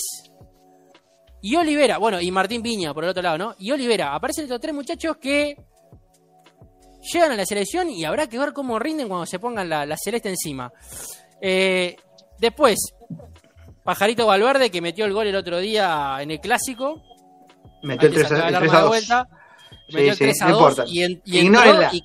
[1.42, 1.98] y Olivera.
[1.98, 3.56] Bueno, y Martín Piña por el otro lado, ¿no?
[3.60, 4.14] Y Olivera.
[4.16, 5.56] Aparecen estos tres muchachos que
[7.14, 9.98] llegan a la selección y habrá que ver cómo rinden cuando se pongan la, la
[9.98, 10.72] celeste encima.
[11.42, 11.96] Eh,
[12.40, 12.78] después,
[13.84, 17.02] Pajarito Valverde, que metió el gol el otro día en el clásico.
[17.84, 18.90] Metió el Antes 3 sacaba a, el el arma 3 a de 2.
[18.90, 19.28] vuelta.
[19.88, 20.92] Sí, Metió el sí, 3 a no 2 importa.
[20.92, 21.84] y, en- y Ignórenla.
[21.92, 22.04] entró, y,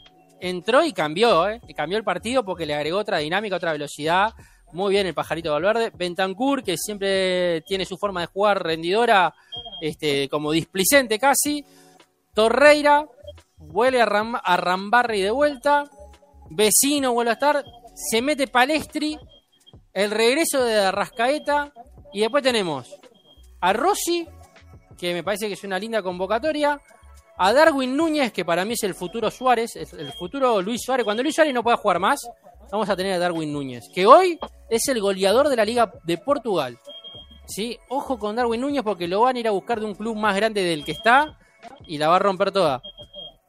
[0.49, 1.61] entró y cambió, ¿eh?
[1.66, 4.33] Y cambió el partido porque le agregó otra dinámica, otra velocidad.
[4.72, 5.90] Muy bien el pajarito Valverde.
[5.94, 9.34] Bentancur, que siempre tiene su forma de jugar rendidora,
[9.80, 11.64] este, como displicente casi.
[12.34, 13.06] Torreira,
[13.56, 15.84] vuelve a, Ram- a Rambarri de vuelta.
[16.50, 17.64] Vecino vuelve a estar.
[17.94, 19.18] Se mete Palestri.
[19.92, 21.72] El regreso de Arrascaeta.
[22.14, 22.94] Y después tenemos
[23.60, 24.26] a Rossi,
[24.98, 26.80] que me parece que es una linda convocatoria.
[27.36, 31.04] A Darwin Núñez, que para mí es el futuro Suárez, el futuro Luis Suárez.
[31.04, 32.20] Cuando Luis Suárez no pueda jugar más,
[32.72, 34.38] vamos a tener a Darwin Núñez, que hoy
[34.70, 36.78] es el goleador de la Liga de Portugal.
[37.46, 37.78] ¿Sí?
[37.90, 40.34] Ojo con Darwin Núñez porque lo van a ir a buscar de un club más
[40.34, 41.38] grande del que está
[41.86, 42.82] y la va a romper toda.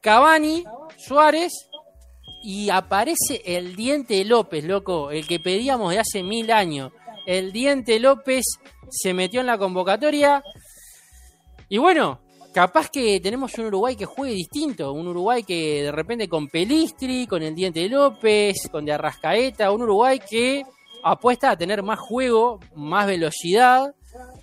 [0.02, 0.66] Cavani,
[0.98, 1.70] Suárez
[2.44, 6.92] y aparece el Diente López, loco, el que pedíamos de hace mil años.
[7.26, 8.44] El Diente López
[8.90, 10.44] se metió en la convocatoria.
[11.70, 12.20] Y bueno,
[12.54, 14.94] capaz que tenemos un Uruguay que juegue distinto.
[14.94, 19.72] Un Uruguay que de repente con Pelistri, con el Diente López, con de Arrascaeta.
[19.72, 20.64] Un Uruguay que
[21.04, 23.94] apuesta a tener más juego, más velocidad.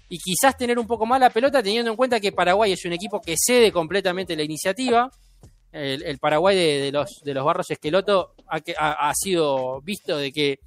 [0.09, 2.93] Y quizás tener un poco más la pelota, teniendo en cuenta que Paraguay es un
[2.93, 5.11] equipo que cede completamente la iniciativa.
[5.73, 10.59] El, Paraguay de, los, de los Barros Esqueloto ha, ha- ha sido visto de que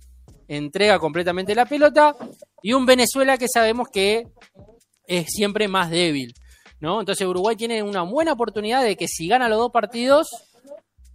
[0.47, 2.15] entrega completamente la pelota.
[2.61, 4.27] Y un Venezuela que sabemos que
[5.05, 6.33] es siempre más débil.
[6.83, 6.99] ¿No?
[6.99, 10.27] Entonces Uruguay tiene una buena oportunidad de que si gana los dos partidos,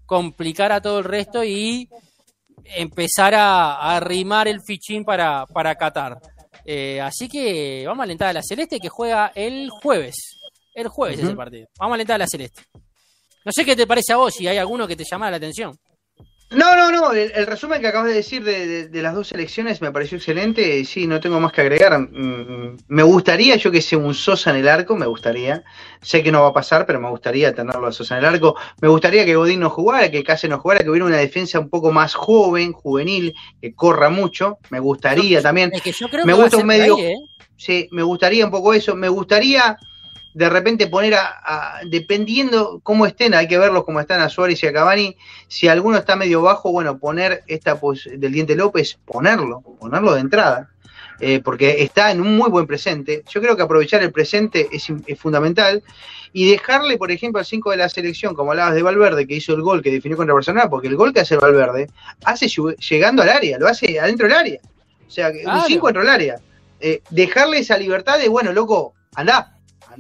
[0.07, 1.91] complicar a todo el resto y
[2.64, 6.19] empezar a, arrimar el fichín para, para Qatar.
[6.64, 10.39] Eh, así que vamos a alentar a la Celeste que juega el jueves.
[10.75, 11.69] El jueves es el partido.
[11.79, 12.62] Vamos a alentar a la Celeste.
[13.45, 15.79] No sé qué te parece a vos, si hay alguno que te llama la atención.
[16.51, 17.12] No, no, no.
[17.12, 20.16] El, el resumen que acabas de decir de, de- de las dos elecciones me pareció
[20.16, 20.82] excelente.
[20.86, 21.99] Sí, no tengo más que agregar.
[21.99, 25.62] Mm, Me gustaría, yo que sé, un Sosa en el arco, me gustaría.
[26.01, 28.57] Sé que no va a pasar, pero me gustaría tenerlo a Sosa en el arco.
[28.80, 31.68] Me gustaría que Godín no jugara, que Case no jugara, que hubiera una defensa un
[31.68, 34.57] poco más joven, juvenil, que corra mucho.
[34.70, 35.70] Me gustaría también.
[35.74, 37.14] Es que yo creo Me que gusta un medio- ahí, ¿eh?
[37.57, 38.96] Sí, me gustaría un poco eso.
[38.96, 39.76] Me gustaría
[40.35, 44.62] de repente poner a, a- dependiendo cómo estén, hay que verlos como están a Suárez
[44.62, 45.16] y a Cavani.
[45.49, 50.20] Si alguno está medio bajo, bueno, poner esta pos- del Diente López, ponerlo, ponerlo de
[50.20, 50.70] entrada,
[51.20, 53.24] eh, porque está en un muy buen presente.
[53.29, 54.87] Yo creo que aprovechar el presente es,
[55.18, 55.83] fundamental
[56.33, 59.55] y dejarle, por ejemplo, al 5 de la selección, como hablabas de Valverde, que hizo
[59.55, 61.89] el gol que definió contra Barcelona, porque el gol que hace Valverde
[62.24, 64.61] hace lleg- llegando al área, lo hace adentro del área.
[65.07, 65.62] O sea, que un Claro.
[65.66, 66.37] 5 dentro del área.
[66.81, 69.55] Eh, dejarle esa libertad de, bueno, loco, andá,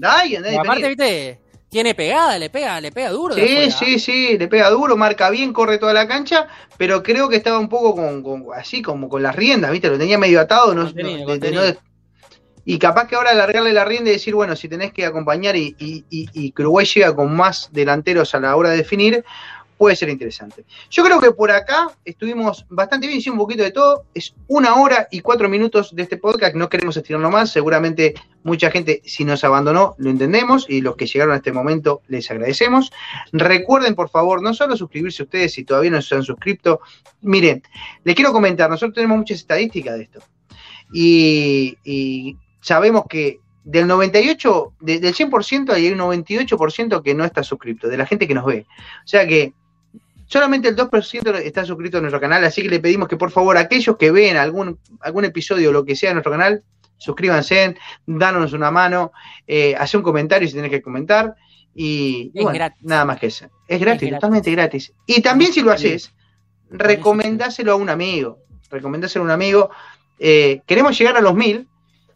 [0.06, 0.50] andá y andá.
[0.50, 3.34] Y y aparte, viste, tiene pegada, le pega, le pega duro.
[3.34, 3.70] Sí, afuera.
[3.70, 7.58] sí, sí, le pega duro, marca bien, corre toda la cancha, pero creo que estaba
[7.58, 9.88] un poco con, con- así como con las riendas, ¿viste?
[9.88, 11.62] Lo tenía medio atado, no, Contenido, no- contenido.
[11.72, 11.76] no-
[12.64, 15.74] y capaz que ahora alargarle la rienda y decir, bueno, si tenés que acompañar y,
[15.78, 19.24] y- y- y Uruguay llega con más delanteros a la hora de definir,
[19.78, 20.64] puede ser interesante.
[20.90, 24.04] Yo creo que por acá estuvimos bastante bien, hicimos un poquito de todo.
[24.12, 27.50] Es una hora y cuatro minutos de este podcast, no queremos estirarlo más.
[27.52, 32.02] Seguramente mucha gente, si nos abandonó, lo entendemos y los que llegaron a este momento
[32.08, 32.90] les agradecemos.
[33.32, 36.80] Recuerden, por favor, no solo suscribirse ustedes si todavía no se han suscrito.
[37.22, 37.62] Miren,
[38.02, 40.20] les quiero comentar, nosotros tenemos muchas estadísticas de esto.
[40.92, 47.86] Y, sabemos que del 98, de, del 100% hay un 98% que no está suscrito,
[47.88, 48.66] de la gente que nos ve.
[49.04, 49.52] O sea que
[50.28, 53.56] solamente el 2% está suscrito a nuestro canal, así que le pedimos que por favor
[53.56, 56.62] aquellos que ven algún, algún episodio o lo que sea de nuestro canal,
[56.96, 57.76] suscríbanse,
[58.06, 59.10] danos una mano,
[59.46, 61.34] eh, hace un comentario si tenés que comentar.
[61.74, 62.84] Y, y Es bueno, gratis.
[62.84, 63.46] nada más que eso.
[63.68, 64.14] Es gratis, gratis.
[64.16, 64.92] totalmente gratis.
[65.06, 66.12] Y también si lo haces,
[66.70, 68.38] recomendáselo a un amigo.
[68.70, 69.70] Recomendáselo a un amigo.
[70.18, 71.66] Eh, queremos llegar a los 1000.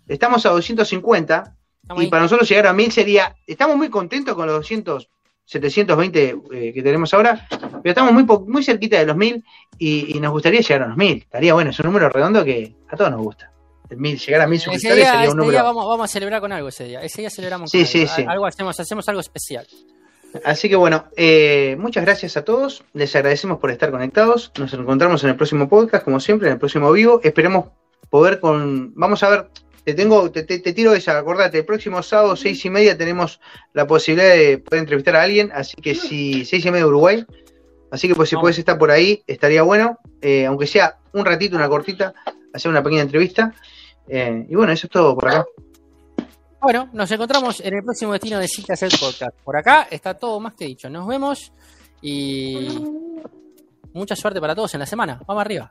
[0.09, 1.55] Estamos a 250.
[1.83, 2.11] Estamos Y ahí.
[2.11, 3.37] para nosotros llegar a 1000 sería.
[3.47, 5.09] Estamos muy contentos con los 200,
[5.45, 7.47] 720 eh, que tenemos ahora.
[7.51, 9.45] Pero estamos muy, muy cerquita de los 1000.
[9.79, 11.19] Y, y nos gustaría llegar a los 1000.
[11.23, 11.71] Estaría bueno.
[11.71, 13.51] Es un número redondo que a todos nos gusta.
[13.91, 15.65] El 1000, llegar a 1000 Ese suscriptores día, sería un día número.
[15.65, 17.03] vamos, vamos a celebrar con algo ese día.
[17.03, 18.15] Ese día celebramos Sí, con sí, algo.
[18.17, 18.25] sí.
[18.29, 19.67] Algo hacemos, hacemos algo especial.
[20.47, 22.85] Así que bueno, eh, muchas gracias a todos.
[22.95, 24.51] Les agradecemos por estar conectados.
[24.59, 27.21] Nos encontramos en el próximo podcast, como siempre, en el próximo vivo.
[27.23, 27.67] Esperemos
[28.09, 28.95] poder con.
[28.95, 29.49] Vamos a ver.
[29.85, 33.41] Te tengo, te, te- te tiro esa, acordate, el próximo sábado, seis y media, tenemos
[33.73, 37.27] la posibilidad de poder entrevistar a alguien, así que si, seis y media de Uruguay,
[37.91, 41.57] así que pues si puedes estar por ahí, estaría bueno, eh, aunque sea un ratito,
[41.57, 42.15] una cortita,
[42.55, 43.53] hacer una pequeña entrevista.
[44.09, 45.45] Eh, y bueno, eso es todo por acá.
[46.61, 49.37] Bueno, nos encontramos en el próximo destino de Citas el Podcast.
[49.45, 50.89] Por acá está todo más que dicho.
[50.89, 51.53] Nos vemos
[52.01, 52.69] y
[53.93, 55.21] mucha suerte para todos en la semana.
[55.27, 55.71] Vamos arriba.